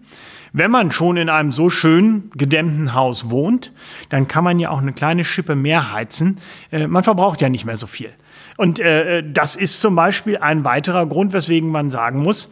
Wenn 0.52 0.72
man 0.72 0.90
schon 0.90 1.16
in 1.16 1.28
einem 1.28 1.52
so 1.52 1.70
schön 1.70 2.30
gedämmten 2.34 2.94
Haus 2.94 3.30
wohnt, 3.30 3.72
dann 4.08 4.26
kann 4.26 4.42
man 4.42 4.58
ja 4.58 4.70
auch 4.70 4.82
eine 4.82 4.92
kleine 4.92 5.24
Schippe 5.24 5.54
mehr 5.54 5.92
heizen. 5.92 6.38
Äh, 6.72 6.88
man 6.88 7.04
verbraucht 7.04 7.40
ja 7.40 7.48
nicht 7.48 7.64
mehr 7.64 7.76
so 7.76 7.86
viel. 7.86 8.10
Und 8.56 8.80
äh, 8.80 9.22
das 9.26 9.54
ist 9.54 9.80
zum 9.80 9.94
Beispiel 9.94 10.38
ein 10.38 10.64
weiterer 10.64 11.06
Grund, 11.06 11.32
weswegen 11.32 11.70
man 11.70 11.88
sagen 11.88 12.20
muss, 12.20 12.50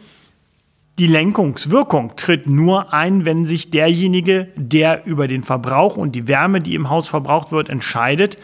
die 0.97 1.07
Lenkungswirkung 1.07 2.17
tritt 2.17 2.47
nur 2.47 2.93
ein, 2.93 3.23
wenn 3.23 3.45
sich 3.45 3.69
derjenige, 3.69 4.49
der 4.55 5.05
über 5.05 5.27
den 5.27 5.43
Verbrauch 5.43 5.95
und 5.95 6.13
die 6.13 6.27
Wärme, 6.27 6.59
die 6.59 6.75
im 6.75 6.89
Haus 6.89 7.07
verbraucht 7.07 7.53
wird, 7.53 7.69
entscheidet, 7.69 8.37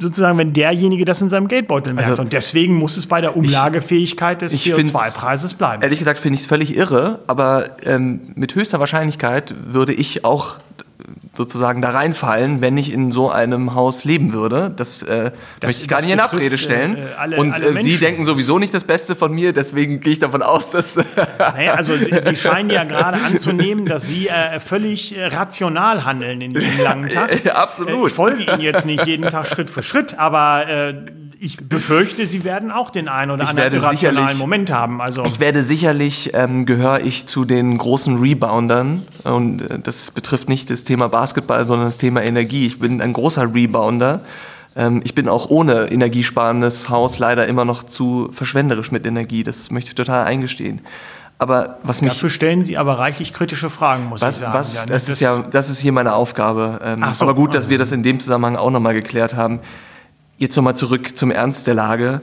sozusagen, 0.00 0.38
wenn 0.38 0.52
derjenige 0.52 1.04
das 1.04 1.20
in 1.22 1.28
seinem 1.28 1.48
Geldbeutel 1.48 1.92
merkt. 1.92 2.10
Also, 2.10 2.22
und 2.22 2.32
deswegen 2.32 2.74
muss 2.76 2.96
es 2.96 3.06
bei 3.06 3.20
der 3.20 3.36
Umlagefähigkeit 3.36 4.42
des 4.42 4.52
ich 4.52 4.72
find's- 4.72 4.92
CO2-Preises 4.92 5.54
bleiben. 5.54 5.82
Ehrlich 5.82 5.98
gesagt 5.98 6.18
finde 6.18 6.34
ich 6.36 6.40
es 6.42 6.46
völlig 6.46 6.76
irre, 6.76 7.20
aber 7.26 7.64
ähm, 7.84 8.20
mit 8.34 8.54
höchster 8.54 8.80
Wahrscheinlichkeit 8.80 9.54
würde 9.72 9.92
ich 9.92 10.24
auch 10.24 10.58
sozusagen 11.32 11.80
da 11.80 11.90
reinfallen, 11.90 12.60
wenn 12.60 12.76
ich 12.76 12.92
in 12.92 13.12
so 13.12 13.30
einem 13.30 13.74
Haus 13.74 14.04
leben 14.04 14.32
würde. 14.32 14.72
Das, 14.74 15.02
äh, 15.02 15.30
möchte 15.62 15.82
ich 15.82 15.88
gar 15.88 15.98
das 15.98 16.04
nicht 16.06 16.12
in 16.14 16.20
Abrede 16.20 16.58
stellen. 16.58 16.96
äh, 16.96 17.00
alle- 17.16 17.36
Und 17.36 17.52
alle 17.54 17.78
äh, 17.78 17.82
Sie 17.84 17.98
denken 17.98 18.24
sowieso 18.24 18.58
nicht 18.58 18.74
das 18.74 18.82
Beste 18.84 19.14
von 19.14 19.32
mir, 19.32 19.52
deswegen 19.52 20.00
gehe 20.00 20.12
ich 20.12 20.18
davon 20.18 20.42
aus, 20.42 20.72
dass 20.72 20.96
Naja, 21.38 21.74
also 21.74 21.92
Sie 21.96 22.36
scheinen 22.36 22.68
ja 22.70 22.82
gerade 22.84 23.18
anzunehmen, 23.22 23.86
dass 23.86 24.02
Sie 24.08 24.28
äh, 24.28 24.58
völlig 24.60 25.16
äh, 25.16 25.26
rational 25.26 26.04
handeln 26.04 26.40
in 26.40 26.52
Ihrem 26.52 26.80
langen 26.82 27.10
Tag. 27.10 27.30
Ja, 27.44 27.54
absolut. 27.54 28.04
Äh, 28.04 28.08
Ich 28.08 28.12
folge 28.14 28.42
Ihnen 28.42 28.60
jetzt 28.60 28.84
nicht 28.84 29.06
jeden 29.06 29.28
Tag 29.30 29.46
Schritt 29.46 29.70
für 29.70 29.82
Schritt, 29.84 30.18
aber 30.18 30.66
äh, 30.68 30.94
ich 31.42 31.56
befürchte, 31.56 32.26
Sie 32.26 32.44
werden 32.44 32.70
auch 32.70 32.90
den 32.90 33.08
einen 33.08 33.30
oder 33.30 33.44
Ich 33.44 33.48
anderen 33.50 33.80
sicherlich- 33.90 34.36
Moment 34.36 34.70
haben. 34.70 35.00
Also 35.00 35.24
Ich 35.24 35.40
werde 35.40 35.62
sicherlich, 35.62 36.32
ähm, 36.34 36.66
gehöre 36.66 37.00
ich 37.00 37.26
zu 37.26 37.46
den 37.46 37.78
großen 37.78 38.18
Reboundern 38.18 39.02
und 39.24 39.62
äh, 39.62 39.78
das 39.78 40.10
betrifft 40.10 40.50
nicht 40.50 40.68
das 40.68 40.84
Thema 40.84 41.08
Basketball, 41.08 41.66
sondern 41.66 41.88
das 41.88 41.96
Thema 41.96 42.22
Energie. 42.22 42.66
Ich 42.66 42.78
bin 42.78 43.00
ein 43.00 43.14
großer 43.14 43.54
Rebounder. 43.54 44.20
Ähm, 44.76 45.00
ich 45.02 45.14
bin 45.14 45.30
auch 45.30 45.48
ohne 45.48 45.90
energiesparendes 45.90 46.90
Haus 46.90 47.18
leider 47.18 47.46
immer 47.46 47.64
noch 47.64 47.84
zu 47.84 48.28
verschwenderisch 48.32 48.92
mit 48.92 49.06
Energie. 49.06 49.42
Das 49.42 49.70
möchte 49.70 49.88
ich 49.88 49.94
total 49.94 50.26
eingestehen. 50.26 50.82
Aber 51.38 51.78
was 51.82 52.02
mich 52.02 52.12
dafür 52.12 52.28
stellen 52.28 52.64
Sie 52.64 52.76
aber 52.76 52.98
reichlich 52.98 53.32
kritische 53.32 53.70
Fragen, 53.70 54.10
muss 54.10 54.20
was, 54.20 54.36
ich 54.36 54.42
sagen. 54.42 54.52
was, 54.52 54.74
Ja, 54.74 54.82
ne, 54.82 54.92
das, 54.92 55.08
ist 55.08 55.20
ja, 55.20 55.38
das 55.50 55.70
ist 55.70 55.78
hier 55.78 55.92
meine 55.92 56.12
Aufgabe. 56.12 56.80
Ähm, 56.84 57.02
so, 57.14 57.24
aber 57.24 57.34
gut, 57.34 57.54
dass 57.54 57.70
wir 57.70 57.78
das 57.78 57.92
in 57.92 58.02
dem 58.02 58.20
Zusammenhang 58.20 58.56
auch 58.56 58.70
nochmal 58.70 58.92
geklärt 58.92 59.34
haben. 59.34 59.60
Jetzt 60.40 60.56
nochmal 60.56 60.74
zurück 60.74 61.18
zum 61.18 61.30
Ernst 61.30 61.66
der 61.66 61.74
Lage. 61.74 62.22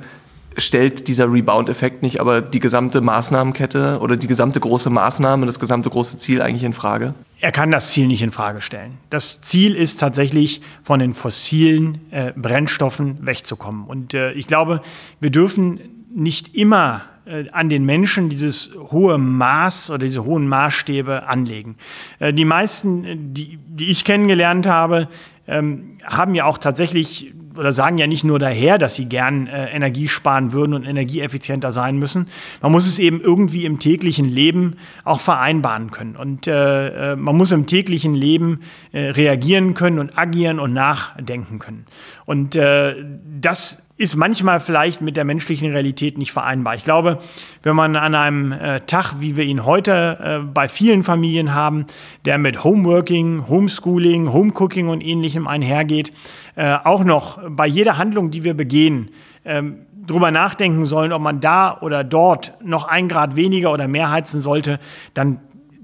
stellt 0.58 1.08
dieser 1.08 1.32
Rebound-Effekt 1.32 2.02
nicht 2.02 2.20
aber 2.20 2.42
die 2.42 2.60
gesamte 2.60 3.00
Maßnahmenkette 3.00 4.00
oder 4.02 4.16
die 4.16 4.26
gesamte 4.26 4.60
große 4.60 4.90
Maßnahme, 4.90 5.46
das 5.46 5.60
gesamte 5.60 5.92
große 5.92 6.18
Ziel 6.18 6.42
eigentlich 6.42 6.64
in 6.64 6.74
Frage? 6.74 7.14
Er 7.40 7.52
kann 7.52 7.70
das 7.70 7.92
Ziel 7.92 8.08
nicht 8.08 8.24
in 8.24 8.32
Frage 8.32 8.62
stellen. 8.62 8.94
Das 9.12 9.42
Ziel 9.42 9.76
ist 9.76 10.00
tatsächlich, 10.00 10.62
von 10.82 11.00
den 11.00 11.14
fossilen 11.14 12.00
äh, 12.10 12.34
Brennstoffen 12.36 13.20
wegzukommen. 13.22 13.86
Und 13.86 14.16
äh, 14.16 14.32
ich 14.32 14.48
glaube, 14.48 14.82
wir 15.20 15.30
dürfen 15.30 15.80
nicht 16.10 16.56
immer 16.56 17.04
äh, 17.26 17.48
an 17.52 17.70
den 17.70 17.86
Menschen 17.86 18.30
dieses 18.30 18.72
hohe 18.90 19.20
Maß 19.20 19.92
oder 19.92 20.00
diese 20.00 20.26
hohen 20.26 20.48
Maßstäbe 20.48 21.28
anlegen. 21.28 21.76
Äh, 22.18 22.34
die 22.34 22.46
meisten, 22.46 23.36
die, 23.36 23.60
die 23.68 23.92
ich 23.92 24.04
kennengelernt 24.04 24.66
habe, 24.66 25.08
ähm, 25.48 26.00
haben 26.04 26.34
ja 26.34 26.46
auch 26.46 26.58
tatsächlich 26.58 27.36
oder 27.58 27.74
sagen 27.74 27.98
ja 27.98 28.08
nicht 28.08 28.24
nur 28.24 28.40
daher, 28.40 28.78
dass 28.78 28.96
sie 28.96 29.06
gern 29.06 29.48
äh, 29.48 29.68
Energie 29.72 30.08
sparen 30.08 30.54
würden 30.54 30.74
und 30.74 30.86
energieeffizienter 30.86 31.72
sein 31.72 31.98
müssen. 31.98 32.28
Man 32.62 32.72
muss 32.72 32.86
es 32.86 33.00
eben 33.00 33.22
irgendwie 33.22 33.66
im 33.66 33.80
täglichen 33.80 34.28
Leben 34.28 34.76
auch 35.04 35.20
vereinbaren 35.20 35.92
können. 35.92 36.16
Und 36.16 36.48
äh, 36.48 37.14
äh, 37.14 37.16
man 37.16 37.36
muss 37.36 37.52
im 37.52 37.66
täglichen 37.66 38.16
Leben 38.16 38.62
äh, 38.92 39.10
reagieren 39.10 39.74
können 39.74 40.00
und 40.00 40.18
agieren 40.18 40.60
und 40.60 40.74
nachdenken 40.74 41.60
können. 41.60 41.86
Und 42.26 42.56
äh, 42.56 42.96
das 43.40 43.88
ist 43.98 44.16
manchmal 44.16 44.60
vielleicht 44.60 45.02
mit 45.02 45.18
der 45.18 45.26
menschlichen 45.26 45.72
Realität 45.72 46.18
nicht 46.18 46.32
vereinbar. 46.32 46.76
Ich 46.76 46.84
glaube, 46.84 47.20
wenn 47.64 47.76
man 47.76 47.96
an 47.96 48.14
einem 48.14 48.52
äh, 48.52 48.82
Tag, 48.82 49.16
wie 49.20 49.36
wir 49.36 49.44
ihn 49.44 49.66
heute 49.66 50.18
äh, 50.22 50.46
bei 50.46 50.68
vielen 50.68 51.02
Familien 51.02 51.56
haben, 51.56 51.88
der 52.26 52.38
mit 52.38 52.64
Homeworking, 52.64 53.48
Homeschooling, 53.48 54.32
Homecooking 54.32 54.90
und 54.90 55.02
ähnlichem 55.02 55.48
einhergeht, 55.48 56.14
äh, 56.58 56.76
auch 56.84 57.04
noch 57.04 57.40
bei 57.52 57.68
jeder 57.68 57.98
Handlung, 57.98 58.32
die 58.32 58.44
wir 58.44 58.56
begehen, 58.56 59.12
ähm, 59.46 59.86
drüber 60.08 60.32
nachdenken 60.32 60.86
sollen, 60.86 61.14
ob 61.14 61.22
man 61.22 61.40
da 61.40 61.78
oder 61.82 62.04
dort 62.04 62.54
noch 62.64 62.86
ein 62.86 63.08
Grad 63.08 63.36
weniger 63.36 63.72
oder 63.72 63.88
mehr 63.88 64.10
heizen 64.10 64.42
sollte, 64.42 64.80
dann 65.14 65.40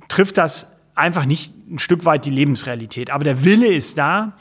trifft 0.08 0.40
das 0.40 0.76
einfach 0.96 1.26
nicht 1.26 1.54
ein 1.70 1.78
Stück 1.78 2.06
weit 2.06 2.26
die 2.26 2.32
Lebensrealität. 2.32 3.12
Aber 3.12 3.24
der 3.24 3.46
Wille 3.46 3.68
ist 3.68 4.00
da. 4.00 4.34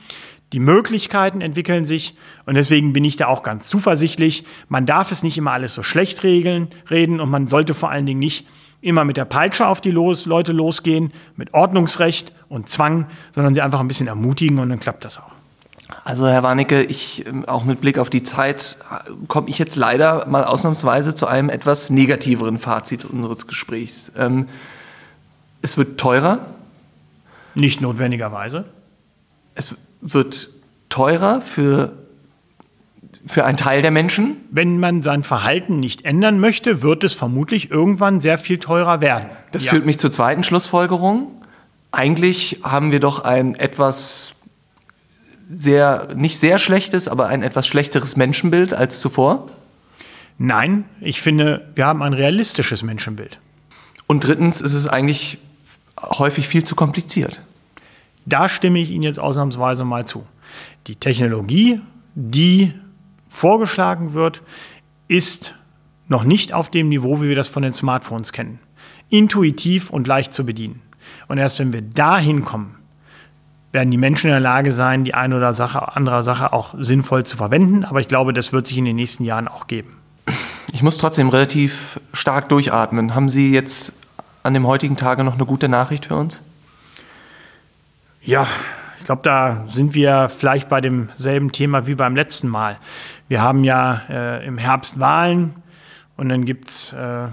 Die 0.55 0.61
Möglichkeiten 0.61 1.42
entwickeln 1.42 1.85
sich 1.85 2.14
und 2.47 2.55
deswegen 2.55 2.95
bin 2.95 3.05
ich 3.05 3.16
da 3.16 3.27
auch 3.27 3.42
ganz 3.42 3.68
zuversichtlich. 3.68 4.45
Man 4.68 4.87
darf 4.87 5.11
es 5.11 5.23
nicht 5.23 5.37
immer 5.37 5.53
alles 5.53 5.75
so 5.75 5.83
schlecht 5.83 6.23
regeln, 6.25 6.68
reden 6.90 7.21
und 7.21 7.31
man 7.31 7.47
sollte 7.47 7.75
vor 7.75 7.90
allen 7.90 8.07
Dingen 8.07 8.21
nicht 8.21 8.47
immer 8.81 9.05
mit 9.05 9.18
der 9.18 9.25
Peitsche 9.27 9.66
auf 9.66 9.83
die 9.83 9.90
los, 9.90 10.25
Leute 10.25 10.53
losgehen, 10.53 11.12
mit 11.37 11.53
Ordnungsrecht 11.53 12.33
und 12.49 12.68
Zwang, 12.68 13.07
sondern 13.35 13.53
sie 13.55 13.61
einfach 13.61 13.81
ein 13.81 13.88
bisschen 13.88 14.09
ermutigen 14.09 14.59
und 14.59 14.71
dann 14.71 14.81
klappt 14.81 15.05
das 15.05 15.18
auch. 15.18 15.41
Also 16.05 16.28
Herr 16.28 16.42
Warnecke, 16.42 16.83
ich, 16.83 17.26
ähm, 17.26 17.44
auch 17.44 17.64
mit 17.64 17.81
Blick 17.81 17.98
auf 17.98 18.11
die 18.11 18.22
Zeit, 18.22 18.78
komme 19.28 19.48
ich 19.48 19.59
jetzt 19.59 19.76
leider 19.76 20.26
mal 20.26 20.44
ausnahmsweise 20.44 21.14
zu 21.14 21.26
einem 21.26 21.48
etwas 21.48 21.90
negativeren 21.90 22.59
Fazit 22.59 23.05
unseres 23.05 23.46
Gesprächs. 23.46 24.12
Ähm, 24.16 24.46
es 25.61 25.76
wird 25.76 25.98
teurer. 25.98 26.40
Nicht 27.55 27.81
notwendigerweise. 27.81 28.64
Es 29.55 29.76
wird 30.00 30.48
teurer 30.88 31.40
für, 31.40 31.92
für 33.26 33.44
einen 33.44 33.57
Teil 33.57 33.83
der 33.83 33.90
Menschen. 33.90 34.37
Wenn 34.50 34.81
man 34.81 35.02
sein 35.02 35.22
Verhalten 35.22 35.78
nicht 35.78 36.05
ändern 36.05 36.40
möchte, 36.40 36.83
wird 36.83 37.05
es 37.05 37.12
vermutlich 37.12 37.70
irgendwann 37.70 38.20
sehr 38.20 38.38
viel 38.38 38.59
teurer 38.59 39.00
werden. 39.00 39.28
Das 39.52 39.64
ja. 39.64 39.70
führt 39.70 39.87
mich 39.87 39.98
zur 39.98 40.11
zweiten 40.11 40.42
Schlussfolgerung. 40.42 41.28
Eigentlich 41.92 42.61
haben 42.62 42.90
wir 42.90 43.00
doch 43.00 43.22
ein 43.22 43.55
etwas 43.55 44.35
sehr, 45.52 46.08
nicht 46.16 46.38
sehr 46.38 46.58
schlechtes, 46.58 47.08
aber 47.08 47.28
ein 47.28 47.42
etwas 47.42 47.66
schlechteres 47.66 48.16
Menschenbild 48.16 48.74
als 48.74 49.00
zuvor. 49.00 49.48
Nein, 50.38 50.84
ich 51.00 51.20
finde, 51.20 51.70
wir 51.74 51.86
haben 51.86 52.02
ein 52.02 52.14
realistisches 52.14 52.82
Menschenbild. 52.82 53.38
Und 54.06 54.26
drittens 54.26 54.60
ist 54.60 54.74
es 54.74 54.86
eigentlich 54.88 55.38
häufig 56.00 56.48
viel 56.48 56.64
zu 56.64 56.74
kompliziert. 56.74 57.42
Da 58.24 58.48
stimme 58.48 58.78
ich 58.80 58.90
Ihnen 58.90 59.04
jetzt 59.04 59.18
ausnahmsweise 59.18 59.84
mal 59.84 60.06
zu. 60.06 60.24
Die 60.86 60.96
Technologie, 60.96 61.80
die 62.14 62.72
vorgeschlagen 63.28 64.14
wird, 64.14 64.42
ist 65.08 65.54
noch 66.08 66.24
nicht 66.24 66.52
auf 66.52 66.70
dem 66.70 66.88
Niveau, 66.88 67.20
wie 67.22 67.28
wir 67.28 67.36
das 67.36 67.48
von 67.48 67.62
den 67.62 67.72
Smartphones 67.72 68.32
kennen. 68.32 68.58
Intuitiv 69.08 69.90
und 69.90 70.06
leicht 70.06 70.32
zu 70.32 70.44
bedienen. 70.44 70.82
Und 71.28 71.38
erst 71.38 71.58
wenn 71.58 71.72
wir 71.72 71.82
dahin 71.82 72.44
kommen, 72.44 72.76
werden 73.72 73.90
die 73.90 73.96
Menschen 73.96 74.26
in 74.26 74.32
der 74.32 74.40
Lage 74.40 74.70
sein, 74.70 75.04
die 75.04 75.14
eine 75.14 75.37
oder 75.37 75.54
Sache, 75.54 75.96
andere 75.96 76.22
Sache 76.22 76.52
auch 76.52 76.74
sinnvoll 76.78 77.24
zu 77.24 77.37
verwenden. 77.37 77.85
Aber 77.85 78.00
ich 78.00 78.08
glaube, 78.08 78.32
das 78.32 78.52
wird 78.52 78.66
sich 78.66 78.78
in 78.78 78.85
den 78.85 78.96
nächsten 78.96 79.24
Jahren 79.24 79.48
auch 79.48 79.66
geben. 79.66 79.96
Ich 80.72 80.82
muss 80.82 80.98
trotzdem 80.98 81.28
relativ 81.30 81.98
stark 82.12 82.48
durchatmen. 82.48 83.14
Haben 83.14 83.28
Sie 83.28 83.52
jetzt 83.52 83.94
an 84.42 84.54
dem 84.54 84.66
heutigen 84.66 84.96
Tage 84.96 85.24
noch 85.24 85.35
eine 85.35 85.46
gute 85.46 85.68
Nachricht 85.68 86.06
für 86.06 86.16
uns? 86.16 86.42
Ja, 88.22 88.46
ich 88.98 89.04
glaube, 89.04 89.22
da 89.24 89.64
sind 89.68 89.94
wir 89.94 90.28
vielleicht 90.28 90.68
bei 90.68 90.80
demselben 90.80 91.50
Thema 91.50 91.87
wie 91.87 91.94
beim 91.94 92.14
letzten 92.14 92.48
Mal. 92.48 92.78
Wir 93.28 93.42
haben 93.42 93.64
ja 93.64 94.02
äh, 94.08 94.46
im 94.46 94.58
Herbst 94.58 95.00
Wahlen 95.00 95.54
und 96.16 96.28
dann 96.28 96.44
gibt 96.44 96.68
es 96.68 96.92
äh, 96.92 97.28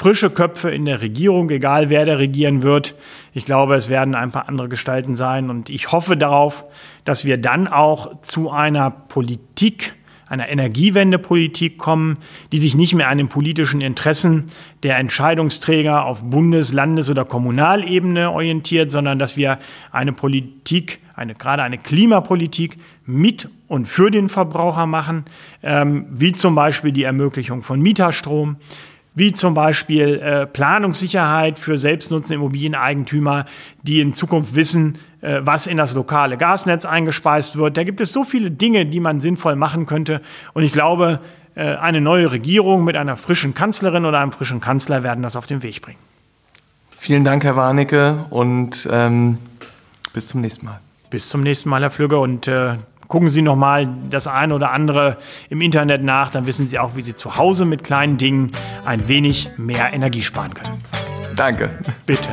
frische 0.00 0.30
Köpfe 0.30 0.70
in 0.70 0.86
der 0.86 1.02
Regierung, 1.02 1.50
egal 1.50 1.90
wer 1.90 2.06
da 2.06 2.14
regieren 2.14 2.62
wird. 2.62 2.94
Ich 3.34 3.44
glaube, 3.44 3.74
es 3.74 3.90
werden 3.90 4.14
ein 4.14 4.32
paar 4.32 4.48
andere 4.48 4.70
Gestalten 4.70 5.14
sein 5.14 5.50
und 5.50 5.68
ich 5.68 5.92
hoffe 5.92 6.16
darauf, 6.16 6.64
dass 7.04 7.26
wir 7.26 7.36
dann 7.36 7.68
auch 7.68 8.22
zu 8.22 8.50
einer 8.50 8.90
Politik 8.90 9.94
einer 10.26 10.48
Energiewendepolitik 10.48 11.76
kommen, 11.76 12.16
die 12.50 12.58
sich 12.58 12.76
nicht 12.76 12.94
mehr 12.94 13.08
an 13.08 13.18
den 13.18 13.28
politischen 13.28 13.82
Interessen 13.82 14.44
der 14.84 14.96
Entscheidungsträger 14.96 16.06
auf 16.06 16.22
Bundes-, 16.22 16.72
Landes- 16.72 17.10
oder 17.10 17.26
Kommunalebene 17.26 18.30
orientiert, 18.30 18.90
sondern 18.90 19.18
dass 19.18 19.36
wir 19.36 19.58
eine 19.90 20.12
Politik, 20.12 21.00
eine, 21.14 21.34
gerade 21.34 21.62
eine 21.62 21.78
Klimapolitik 21.78 22.76
mit 23.04 23.50
und 23.66 23.86
für 23.86 24.10
den 24.10 24.28
Verbraucher 24.28 24.86
machen, 24.86 25.24
ähm, 25.62 26.06
wie 26.10 26.32
zum 26.32 26.54
Beispiel 26.54 26.92
die 26.92 27.02
Ermöglichung 27.02 27.62
von 27.62 27.82
Mieterstrom, 27.82 28.56
wie 29.14 29.32
zum 29.32 29.54
Beispiel 29.54 30.20
äh, 30.20 30.46
Planungssicherheit 30.46 31.58
für 31.58 31.76
selbstnutzende 31.78 32.36
Immobilieneigentümer, 32.36 33.46
die 33.82 34.00
in 34.00 34.14
Zukunft 34.14 34.54
wissen, 34.54 34.98
äh, 35.20 35.40
was 35.42 35.66
in 35.66 35.76
das 35.76 35.94
lokale 35.94 36.36
Gasnetz 36.36 36.84
eingespeist 36.84 37.56
wird. 37.56 37.76
Da 37.76 37.84
gibt 37.84 38.00
es 38.00 38.12
so 38.12 38.24
viele 38.24 38.50
Dinge, 38.50 38.86
die 38.86 39.00
man 39.00 39.20
sinnvoll 39.20 39.56
machen 39.56 39.86
könnte. 39.86 40.20
Und 40.54 40.62
ich 40.62 40.72
glaube, 40.72 41.20
äh, 41.54 41.74
eine 41.76 42.00
neue 42.00 42.30
Regierung 42.30 42.84
mit 42.84 42.96
einer 42.96 43.16
frischen 43.16 43.54
Kanzlerin 43.54 44.04
oder 44.04 44.20
einem 44.20 44.32
frischen 44.32 44.60
Kanzler 44.60 45.02
werden 45.02 45.22
das 45.22 45.36
auf 45.36 45.46
den 45.46 45.62
Weg 45.62 45.82
bringen. 45.82 45.98
Vielen 46.96 47.24
Dank, 47.24 47.44
Herr 47.44 47.56
Warnecke, 47.56 48.26
und 48.30 48.88
ähm, 48.92 49.38
bis 50.12 50.28
zum 50.28 50.42
nächsten 50.42 50.66
Mal. 50.66 50.80
Bis 51.08 51.28
zum 51.28 51.42
nächsten 51.42 51.68
Mal, 51.68 51.82
Herr 51.82 51.90
Flügge. 51.90 52.18
Und 52.18 52.46
äh, 52.46 52.76
gucken 53.10 53.28
Sie 53.28 53.42
noch 53.42 53.56
mal 53.56 53.88
das 54.08 54.26
eine 54.26 54.54
oder 54.54 54.70
andere 54.70 55.18
im 55.50 55.60
Internet 55.60 56.02
nach, 56.02 56.30
dann 56.30 56.46
wissen 56.46 56.66
Sie 56.66 56.78
auch, 56.78 56.94
wie 56.94 57.02
Sie 57.02 57.14
zu 57.14 57.36
Hause 57.36 57.66
mit 57.66 57.84
kleinen 57.84 58.16
Dingen 58.16 58.52
ein 58.86 59.08
wenig 59.08 59.50
mehr 59.58 59.92
Energie 59.92 60.22
sparen 60.22 60.54
können. 60.54 60.80
Danke. 61.36 61.70
Bitte. 62.06 62.28